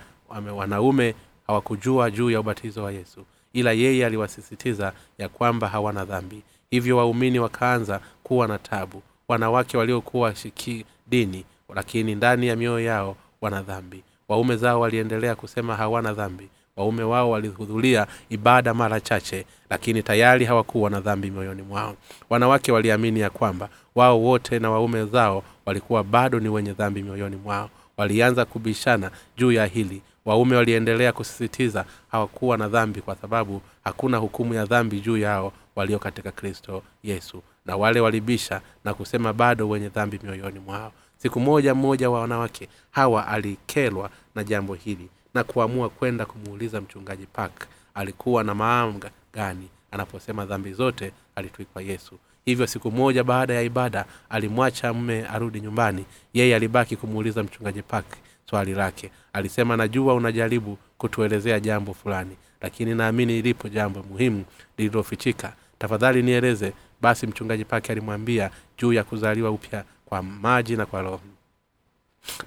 wanaume 0.55 1.15
hawakujua 1.47 2.11
juu 2.11 2.29
ya 2.31 2.39
ubatizo 2.39 2.83
wa 2.83 2.91
yesu 2.91 3.25
ila 3.53 3.71
yeye 3.71 4.05
aliwasisitiza 4.05 4.93
ya 5.17 5.29
kwamba 5.29 5.67
hawana 5.67 6.05
dhambi. 6.05 6.41
Hivyo 6.69 6.97
waumini 6.97 7.39
wakaanza 7.39 7.99
kuwa 8.23 8.47
na 8.47 8.57
tabu. 8.57 9.01
Wanawake 9.27 9.77
waliokuwa 9.77 10.35
shiki 10.35 10.85
dini 11.07 11.45
lakini 11.75 12.15
ndani 12.15 12.47
ya 12.47 12.55
mioyo 12.55 12.79
yao 12.85 13.15
wana 13.41 13.61
dhambi. 13.61 14.03
Waume 14.27 14.55
zao 14.57 14.79
waliendelea 14.79 15.35
kusema 15.35 15.75
hawana 15.75 16.13
dhambi. 16.13 16.49
Waume 16.75 17.03
wao 17.03 17.29
walihudhuria 17.31 18.07
ibada 18.29 18.73
mara 18.73 18.99
chache 19.01 19.45
lakini 19.69 20.03
tayari 20.03 20.45
hawakuwa 20.45 20.89
na 20.89 20.99
dhambi 20.99 21.31
mioyoni 21.31 21.61
mwao. 21.61 21.95
Wanawake 22.29 22.71
waliamini 22.71 23.19
ya 23.19 23.29
kwamba 23.29 23.69
wao 23.95 24.21
wote 24.21 24.59
na 24.59 24.71
waume 24.71 25.05
zao 25.05 25.43
walikuwa 25.65 26.03
bado 26.03 26.39
ni 26.39 26.49
wenye 26.49 26.73
dhambi 26.73 27.03
mioyoni 27.03 27.35
mwao. 27.35 27.69
Walianza 27.97 28.45
kubishana 28.45 29.11
juu 29.37 29.51
ya 29.51 29.65
hili. 29.65 30.01
Waume 30.25 30.55
waliendelea 30.55 31.11
kusisitiza 31.13 31.85
hawakuwa 32.11 32.57
na 32.57 32.67
dhambi 32.67 33.01
kwa 33.01 33.15
sababu 33.15 33.61
hakuna 33.83 34.17
hukumu 34.17 34.53
ya 34.53 34.65
dhambi 34.65 34.99
juu 34.99 35.17
yao 35.17 35.53
walio 35.75 35.99
katika 35.99 36.31
kristo 36.31 36.83
yesu. 37.03 37.41
Na 37.65 37.75
wale 37.77 37.99
walibisha 37.99 38.61
na 38.85 38.93
kusema 38.93 39.33
bado 39.33 39.69
wenye 39.69 39.89
dhambi 39.89 40.19
mioyoni 40.23 40.59
mwao. 40.59 40.91
Siku 41.17 41.39
moja 41.39 41.75
mmoja 41.75 42.09
wa 42.09 42.21
wanawake 42.21 42.67
hawa 42.91 43.27
alikelwa 43.27 44.09
na 44.35 44.43
jambo 44.43 44.73
hili 44.73 45.09
na 45.33 45.43
kuamua 45.43 45.89
kwenda 45.89 46.25
kumuuliza 46.25 46.81
mchungaji 46.81 47.25
park 47.25 47.67
alikuwa 47.93 48.43
na 48.43 48.55
maanga 48.55 49.11
gani 49.33 49.69
anaposema 49.91 50.45
dhambi 50.45 50.73
zote 50.73 51.11
alitwikwa 51.35 51.81
yesu 51.81 52.19
hivyo 52.45 52.67
siku 52.67 52.91
moja 52.91 53.23
baada 53.23 53.53
ya 53.53 53.61
ibada 53.61 54.05
alimwacha 54.29 54.93
mme 54.93 55.25
arudi 55.27 55.61
nyumbani. 55.61 56.05
Yeye 56.33 56.55
alibaki 56.55 56.95
kumuuliza 56.95 57.43
mchungaji 57.43 57.81
pak 57.81 58.05
swali 58.49 58.73
lake. 58.73 59.11
Alisema 59.33 59.77
najua 59.77 60.13
unajaribu 60.13 60.77
kutuelezea 60.97 61.59
jambo 61.59 61.93
fulani 61.93 62.37
lakini 62.61 62.95
naamini 62.95 63.39
ilipo 63.39 63.69
jambo 63.69 64.03
muhimu 64.03 64.45
lililofichika. 64.77 65.53
Tafadhali 65.79 66.23
nieleze. 66.23 66.73
Basi 67.01 67.27
mchungaji 67.27 67.65
pake 67.65 67.91
alimwambia 67.91 68.51
juu 68.77 68.93
ya 68.93 69.03
kuzaliwa 69.03 69.51
upya 69.51 69.83
kwa 70.05 70.21
maji 70.23 70.75
na 70.75 70.85
kwa 70.85 71.01
roho. 71.01 71.21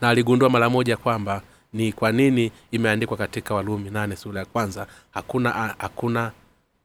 Na 0.00 0.08
aligundua 0.08 0.50
mara 0.50 0.70
moja 0.70 0.96
kwamba 0.96 1.42
ni 1.72 1.92
kwa 1.92 2.12
nini 2.12 2.52
imeandikwa 2.70 3.16
katika 3.16 3.54
walumi 3.54 3.90
nane 3.90 4.16
sura 4.16 4.40
ya 4.40 4.46
kwanza 4.46 4.86
hakuna 5.10 5.50
hakuna 5.78 6.32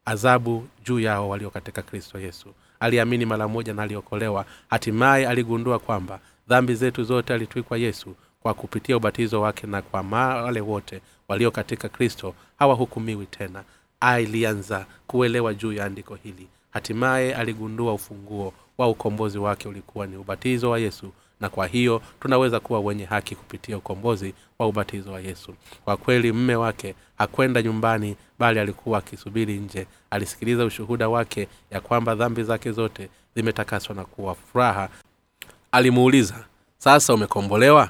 adhabu 0.05 0.67
juu 0.85 0.99
yao 0.99 1.29
walio 1.29 1.49
katika 1.49 1.81
kristo 1.81 2.19
yesu 2.19 2.53
aliamini 2.79 3.25
mara 3.25 3.47
moja 3.47 3.73
na 3.73 3.83
aliokolewa. 3.83 4.45
Hatimaye 4.69 5.27
aligundua 5.27 5.79
kwamba 5.79 6.19
dhambi 6.47 6.75
zetu 6.75 7.03
zote 7.03 7.33
alitwikwa 7.33 7.77
yesu 7.77 8.15
kwa 8.41 8.53
kupitia 8.53 8.97
ubatizo 8.97 9.41
wake 9.41 9.67
na 9.67 9.81
kwa 9.81 10.01
wale 10.11 10.61
wote 10.61 11.01
walio 11.27 11.51
katika 11.51 11.89
kristo 11.89 12.33
hawahukumiwi 12.59 13.25
tena. 13.25 13.63
Alianza 13.99 14.85
kuelewa 15.07 15.53
juu 15.53 15.73
ya 15.73 15.85
andiko 15.85 16.15
hili. 16.15 16.47
Hatimaye 16.71 17.35
aligundua 17.35 17.93
ufunguo 17.93 18.53
wa 18.77 18.87
ukombozi 18.89 19.37
wake 19.37 19.67
ulikuwa 19.67 20.07
ni 20.07 20.17
ubatizo 20.17 20.69
wa 20.69 20.79
yesu 20.79 21.11
na 21.39 21.49
kwa 21.49 21.67
hiyo 21.67 22.01
tunaweza 22.19 22.59
kuwa 22.59 22.79
wenye 22.79 23.05
haki 23.05 23.35
kupitia 23.35 23.77
ukombozi 23.77 24.33
wa 24.59 24.67
ubatizo 24.67 25.11
wa 25.11 25.19
yesu. 25.21 25.53
Kwa 25.85 25.97
kweli 25.97 26.31
mme 26.31 26.55
wake 26.55 26.95
hakwenda 27.17 27.61
nyumbani 27.61 28.15
bali 28.39 28.59
alikuwa 28.59 28.99
akisubiri 28.99 29.57
nje. 29.57 29.87
Alisikiliza 30.09 30.65
ushuhuda 30.65 31.09
wake 31.09 31.47
ya 31.71 31.81
kwamba 31.81 32.15
dhambi 32.15 32.43
zake 32.43 32.71
zote 32.71 33.09
zimetakaswa 33.35 33.95
na 33.95 34.05
kuwa 34.05 34.35
furaha. 34.35 34.89
Alimuuliza 35.71 36.45
sasa 36.77 37.13
umekombolewa? 37.13 37.89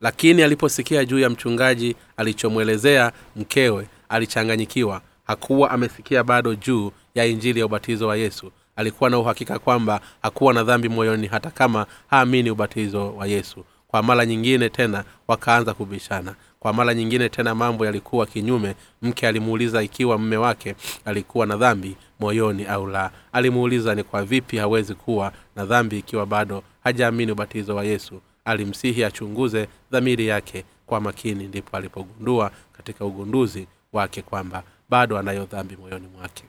Lakini 0.00 0.42
aliposikia 0.42 1.04
juu 1.04 1.18
ya 1.18 1.30
mchungaji 1.30 1.96
alichomwelezea 2.16 3.12
mkewe 3.36 3.86
alichanganyikiwa. 4.08 5.00
Hakuwa 5.24 5.70
amesikia 5.70 6.24
bado 6.24 6.54
juu 6.54 6.92
ya 7.14 7.24
injili 7.26 7.60
ya 7.60 7.66
ubatizo 7.66 8.08
wa 8.08 8.16
yesu 8.16 8.52
alikuwa 8.80 9.10
na 9.10 9.18
uhakika 9.18 9.58
kwamba 9.58 10.00
hakuwa 10.22 10.54
na 10.54 10.64
dhambi 10.64 10.88
moyoni 10.88 11.26
hata 11.26 11.50
kama 11.50 11.86
haamini 12.10 12.50
ubatizo 12.50 13.14
wa 13.16 13.26
yesu. 13.26 13.64
Kwa 13.88 14.02
mara 14.02 14.26
nyingine 14.26 14.68
tena 14.68 15.04
wakaanza 15.28 15.74
kubishana. 15.74 16.34
Kwa 16.60 16.72
mara 16.72 16.94
nyingine 16.94 17.28
tena 17.28 17.54
mambo 17.54 17.86
yalikuwa 17.86 18.26
kinyume. 18.26 18.74
Mke 19.02 19.28
alimuuliza 19.28 19.82
ikiwa 19.82 20.18
mme 20.18 20.36
wake 20.36 20.74
alikuwa 21.04 21.46
na 21.46 21.56
dhambi 21.56 21.96
moyoni 22.20 22.64
au 22.66 22.86
la. 22.86 23.10
Alimuuliza 23.32 23.94
ni 23.94 24.02
kwa 24.02 24.24
vipi 24.24 24.56
hawezi 24.56 24.94
kuwa 24.94 25.32
na 25.56 25.64
dhambi 25.64 25.98
ikiwa 25.98 26.26
bado 26.26 26.62
hajaamini 26.84 27.32
ubatizo 27.32 27.76
wa 27.76 27.84
yesu. 27.84 28.20
Alimsihi 28.44 29.04
achunguze 29.04 29.68
dhamiri 29.92 30.26
yake 30.26 30.64
kwa 30.86 31.00
makini. 31.00 31.44
Ndipo 31.46 31.76
alipogundua 31.76 32.50
katika 32.76 33.04
ugunduzi 33.04 33.66
wake 33.92 34.22
kwamba 34.22 34.62
bado 34.88 35.18
anayo 35.18 35.44
dhambi 35.44 35.76
moyoni 35.76 36.06
mwake. 36.08 36.44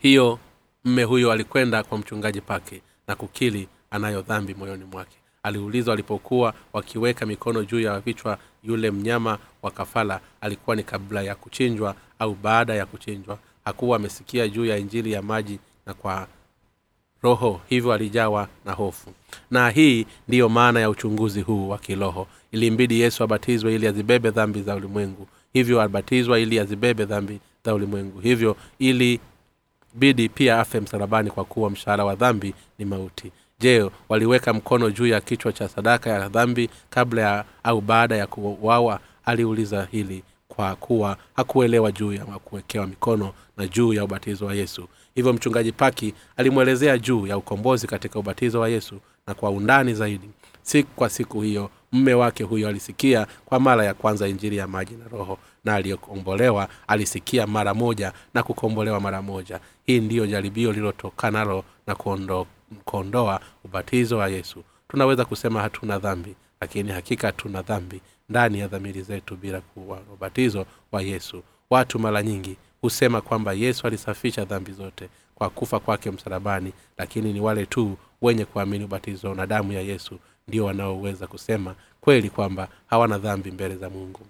Hiyo 0.00 0.38
mme 0.84 1.02
huyo 1.04 1.32
alikwenda 1.32 1.82
kwa 1.82 1.98
mchungaji 1.98 2.40
pake 2.40 2.80
na 3.08 3.14
kukili 3.16 3.68
anayo 3.90 4.22
dhambi 4.22 4.54
moyoni 4.54 4.84
mwake. 4.84 5.16
Aliulizwa 5.42 5.92
walipokuwa 5.92 6.54
wakiweka 6.72 7.26
mikono 7.26 7.64
juu 7.64 7.80
ya 7.80 8.00
vichwa 8.00 8.38
yule 8.62 8.90
mnyama 8.90 9.38
wa 9.62 9.70
kafala 9.70 10.20
alikuwa 10.40 10.76
ni 10.76 10.82
kabla 10.82 11.22
ya 11.22 11.34
kuchinjwa 11.34 11.94
au 12.18 12.34
baada 12.34 12.74
ya 12.74 12.86
kuchinjwa. 12.86 13.38
Hakuwa 13.64 13.96
amesikia 13.96 14.48
juu 14.48 14.64
ya 14.64 14.76
injili 14.76 15.12
ya 15.12 15.22
maji 15.22 15.58
na 15.86 15.94
kwa 15.94 16.26
roho 17.22 17.60
hivyo 17.68 17.92
alijawa 17.92 18.48
na 18.64 18.72
hofu. 18.72 19.10
Na 19.50 19.70
hii 19.70 20.06
ndiyo 20.28 20.48
maana 20.48 20.80
ya 20.80 20.90
uchunguzi 20.90 21.40
huu 21.40 21.68
wa 21.68 21.78
kiroho. 21.78 22.26
Ilimbidi 22.52 23.00
yesu 23.00 23.24
abatizwe 23.24 23.74
ili 23.74 23.86
azibebe 23.86 24.30
dhambi 24.30 24.62
za 24.62 24.74
ulimwengu. 24.74 25.28
Hivyo 25.52 25.82
abatizwa 25.82 26.38
ili 26.38 26.58
azibebe 26.58 27.04
dhambi 27.04 27.40
za 27.64 27.74
ulimwengu. 27.74 28.20
Hivyo 28.20 28.56
ili 28.78 29.20
bidi 29.94 30.28
pia 30.28 30.60
afe 30.60 30.80
msalabani 30.80 31.30
kwa 31.30 31.44
kuwa 31.44 31.70
mshahara 31.70 32.04
wa 32.04 32.14
dhambi 32.14 32.54
ni 32.78 32.84
mauti. 32.84 33.32
Je 33.60 33.90
waliweka 34.08 34.52
mkono 34.52 34.90
juu 34.90 35.06
ya 35.06 35.20
kichwa 35.20 35.52
cha 35.52 35.68
sadaka 35.68 36.10
ya 36.10 36.28
dhambi 36.28 36.70
kabla 36.90 37.22
ya 37.22 37.44
au 37.64 37.80
baada 37.80 38.16
ya 38.16 38.26
kuwawa 38.26 39.00
aliuliza 39.24 39.88
hili 39.90 40.22
kwa 40.48 40.76
kuwa 40.76 41.16
hakuelewa 41.36 41.92
juu 41.92 42.12
ya 42.12 42.24
kuwekewa 42.24 42.86
mikono 42.86 43.32
na 43.56 43.66
juu 43.66 43.92
ya 43.92 44.04
ubatizo 44.04 44.46
wa 44.46 44.54
yesu. 44.54 44.88
Hivyo 45.14 45.32
mchungaji 45.32 45.72
paki 45.72 46.14
alimwelezea 46.36 46.98
juu 46.98 47.26
ya 47.26 47.36
ukombozi 47.36 47.86
katika 47.86 48.18
ubatizo 48.18 48.60
wa 48.60 48.68
yesu 48.68 49.00
na 49.26 49.34
kwa 49.34 49.50
undani 49.50 49.94
zaidi. 49.94 50.30
Si 50.62 50.82
kwa 50.82 51.08
siku 51.10 51.40
hiyo 51.40 51.70
mme 51.92 52.14
wake 52.14 52.44
huyo 52.44 52.68
alisikia 52.68 53.26
kwa 53.44 53.60
mara 53.60 53.84
ya 53.84 53.94
kwanza 53.94 54.28
injili 54.28 54.56
ya 54.56 54.66
maji 54.66 54.94
na 54.94 55.08
roho 55.18 55.38
na 55.64 55.74
aliyokombolewa 55.74 56.68
alisikia 56.86 57.46
mara 57.46 57.74
moja 57.74 58.12
na 58.34 58.42
kukombolewa 58.42 59.00
mara 59.00 59.22
moja. 59.22 59.60
Hii 59.86 60.00
ndiyo 60.00 60.26
jaribio 60.26 60.72
lililotokanalo 60.72 61.64
na 61.86 61.94
kuondo, 61.94 62.46
kuondoa 62.84 63.40
ubatizo 63.64 64.18
wa 64.18 64.28
yesu. 64.28 64.64
Tunaweza 64.88 65.24
kusema 65.24 65.60
hatuna 65.62 65.98
dhambi 65.98 66.34
lakini 66.60 66.92
hakika 66.92 67.26
hatuna 67.26 67.62
dhambi 67.62 68.00
ndani 68.28 68.58
ya 68.58 68.68
dhamiri 68.68 69.02
zetu 69.02 69.36
bila 69.36 69.60
kuwa 69.60 69.98
ubatizo 70.14 70.66
wa 70.92 71.02
yesu. 71.02 71.42
Watu 71.70 71.98
mara 71.98 72.22
nyingi 72.22 72.56
husema 72.80 73.20
kwamba 73.20 73.52
yesu 73.52 73.86
alisafisha 73.86 74.44
dhambi 74.44 74.72
zote 74.72 75.08
kwa 75.34 75.50
kufa 75.50 75.80
kwake 75.80 76.10
msalabani 76.10 76.72
lakini 76.98 77.32
ni 77.32 77.40
wale 77.40 77.66
tu 77.66 77.96
wenye 78.22 78.44
kuamini 78.44 78.84
ubatizo 78.84 79.34
na 79.34 79.46
damu 79.46 79.72
ya 79.72 79.80
yesu 79.80 80.18
ndio 80.48 80.64
wanaoweza 80.64 81.26
kusema 81.26 81.74
kweli 82.00 82.30
kwamba 82.30 82.68
hawana 82.86 83.18
dhambi 83.18 83.50
mbele 83.50 83.76
za 83.76 83.90
mungu 83.90 84.20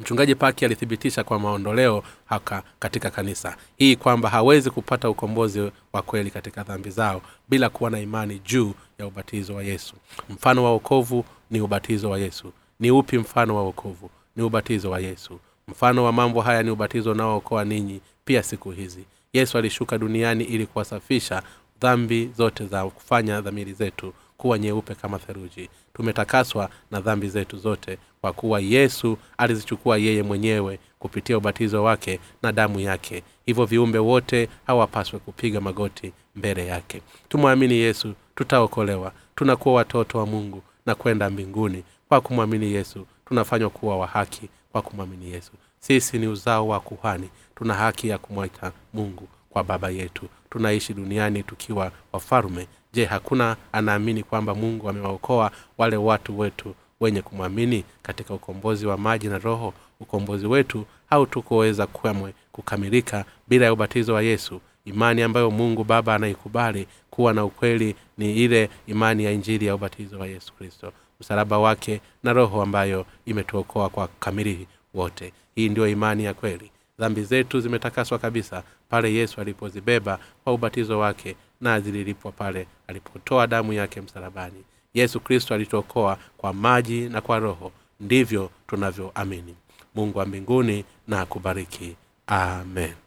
mchungaji 0.00 0.34
paki 0.34 0.64
alithibitisha 0.64 1.24
kwa 1.24 1.38
maondoleo 1.38 2.02
haka 2.26 2.62
katika 2.78 3.10
kanisa. 3.10 3.56
Hii 3.76 3.96
kwamba 3.96 4.28
hawezi 4.28 4.70
kupata 4.70 5.10
ukombozi 5.10 5.70
wa 5.92 6.02
kweli 6.02 6.30
katika 6.30 6.62
dhambi 6.62 6.90
zao 6.90 7.22
bila 7.48 7.68
kuwa 7.68 7.90
na 7.90 8.00
imani 8.00 8.38
juu 8.38 8.74
ya 8.98 9.06
ubatizo 9.06 9.54
wa 9.54 9.62
yesu. 9.62 9.94
Mfano 10.30 10.64
wa 10.64 10.70
wokovu 10.72 11.24
ni 11.50 11.60
ubatizo 11.60 12.10
wa 12.10 12.18
yesu. 12.18 12.52
Ni 12.80 12.90
upi 12.90 13.18
mfano 13.18 13.56
wa 13.56 13.62
wokovu? 13.62 14.10
Ni 14.36 14.42
ubatizo 14.42 14.90
wa 14.90 15.00
yesu. 15.00 15.38
Mfano 15.68 16.04
wa 16.04 16.12
mambo 16.12 16.40
haya 16.40 16.62
ni 16.62 16.70
ubatizo 16.70 17.10
unaookoa 17.12 17.64
ninyi 17.64 18.00
pia 18.24 18.42
siku 18.42 18.70
hizi. 18.70 19.04
Yesu 19.32 19.58
alishuka 19.58 19.98
duniani 19.98 20.44
ili 20.44 20.66
kuwasafisha 20.66 21.42
dhambi 21.80 22.30
zote 22.36 22.66
za 22.66 22.84
kufanya 22.84 23.40
dhamiri 23.40 23.72
zetu 23.72 24.12
kuwa 24.36 24.58
nyeupe 24.58 24.94
kama 24.94 25.18
theruji 25.18 25.68
tumetakaswa 25.94 26.70
na 26.90 27.00
dhambi 27.00 27.28
zetu 27.28 27.56
zote 27.58 27.98
kwa 28.20 28.32
kuwa 28.32 28.60
yesu 28.60 29.18
alizichukua 29.38 29.98
yeye 29.98 30.22
mwenyewe 30.22 30.78
kupitia 30.98 31.38
ubatizo 31.38 31.84
wake 31.84 32.20
na 32.42 32.52
damu 32.52 32.80
yake. 32.80 33.22
Hivyo 33.46 33.64
viumbe 33.64 33.98
wote 33.98 34.48
hawapaswe 34.66 35.18
kupiga 35.18 35.60
magoti 35.60 36.12
mbele 36.36 36.66
yake. 36.66 37.02
Tumwamini 37.28 37.74
yesu 37.74 38.14
tutaokolewa. 38.34 39.12
Tunakuwa 39.34 39.74
watoto 39.74 40.18
wa 40.18 40.26
mungu 40.26 40.62
na 40.86 40.94
kwenda 40.94 41.30
mbinguni. 41.30 41.84
Kwa 42.08 42.20
kumwamini 42.20 42.72
yesu 42.72 43.06
tunafanywa 43.28 43.70
kuwa 43.70 43.98
wa 43.98 44.06
haki. 44.06 44.48
Kwa 44.72 44.82
kumwamini 44.82 45.30
yesu 45.32 45.52
sisi 45.78 46.18
ni 46.18 46.26
uzao 46.26 46.68
wa 46.68 46.80
kuhani. 46.80 47.28
Tuna 47.54 47.74
haki 47.74 48.08
ya 48.08 48.18
kumwita 48.18 48.72
mungu 48.94 49.28
kwa 49.50 49.64
baba 49.64 49.90
yetu 49.90 50.28
tunaishi 50.56 50.94
duniani 50.94 51.42
tukiwa 51.42 51.92
wafalume. 52.12 52.66
Je 52.92 53.04
hakuna 53.04 53.56
anaamini 53.72 54.22
kwamba 54.22 54.54
mungu 54.54 54.88
amewaokoa 54.88 55.50
wale 55.78 55.96
watu 55.96 56.38
wetu 56.38 56.74
wenye 57.00 57.22
kumwamini 57.22 57.84
katika 58.02 58.34
ukombozi 58.34 58.86
wa 58.86 58.96
maji 58.98 59.28
na 59.28 59.38
roho? 59.38 59.74
Ukombozi 60.00 60.46
wetu 60.46 60.84
hautukoweza 61.10 61.86
kamwe 61.86 62.34
kukamilika 62.52 63.24
bila 63.48 63.66
ya 63.66 63.72
ubatizo 63.72 64.14
wa 64.14 64.22
yesu. 64.22 64.60
Imani 64.84 65.22
ambayo 65.22 65.50
mungu 65.50 65.84
baba 65.84 66.14
anaikubali 66.14 66.86
kuwa 67.10 67.32
na 67.32 67.44
ukweli 67.44 67.94
ni 68.18 68.34
ile 68.34 68.70
imani 68.86 69.24
ya 69.24 69.32
injili 69.32 69.66
ya 69.66 69.74
ubatizo 69.74 70.18
wa 70.18 70.26
yesu 70.26 70.52
kristo. 70.52 70.92
Msalaba 71.20 71.58
wake 71.58 72.00
na 72.22 72.32
roho 72.32 72.62
ambayo 72.62 73.06
imetuokoa 73.26 73.88
kwa 73.88 74.08
kamili 74.20 74.66
wote. 74.94 75.32
Hii 75.54 75.68
ndiyo 75.68 75.88
imani 75.88 76.24
ya 76.24 76.34
kweli. 76.34 76.70
Dhambi 76.98 77.22
zetu 77.22 77.60
zimetakaswa 77.60 78.18
kabisa 78.18 78.62
pale 78.88 79.14
yesu 79.14 79.40
alipozibeba 79.40 80.18
kwa 80.44 80.52
ubatizo 80.52 80.98
wake 80.98 81.36
na 81.60 81.80
zililipwa 81.80 82.32
pale 82.32 82.66
alipotoa 82.86 83.46
damu 83.46 83.72
yake 83.72 84.00
msalabani. 84.00 84.64
Yesu 84.94 85.20
kristo 85.20 85.54
alituokoa 85.54 86.18
kwa 86.36 86.52
maji 86.52 87.08
na 87.08 87.20
kwa 87.20 87.38
roho. 87.38 87.72
Ndivyo 88.00 88.50
tunavyoamini. 88.66 89.54
Mungu 89.94 90.18
wa 90.18 90.26
mbinguni 90.26 90.84
na 91.08 91.20
akubariki. 91.20 91.96
Amen 92.26 93.05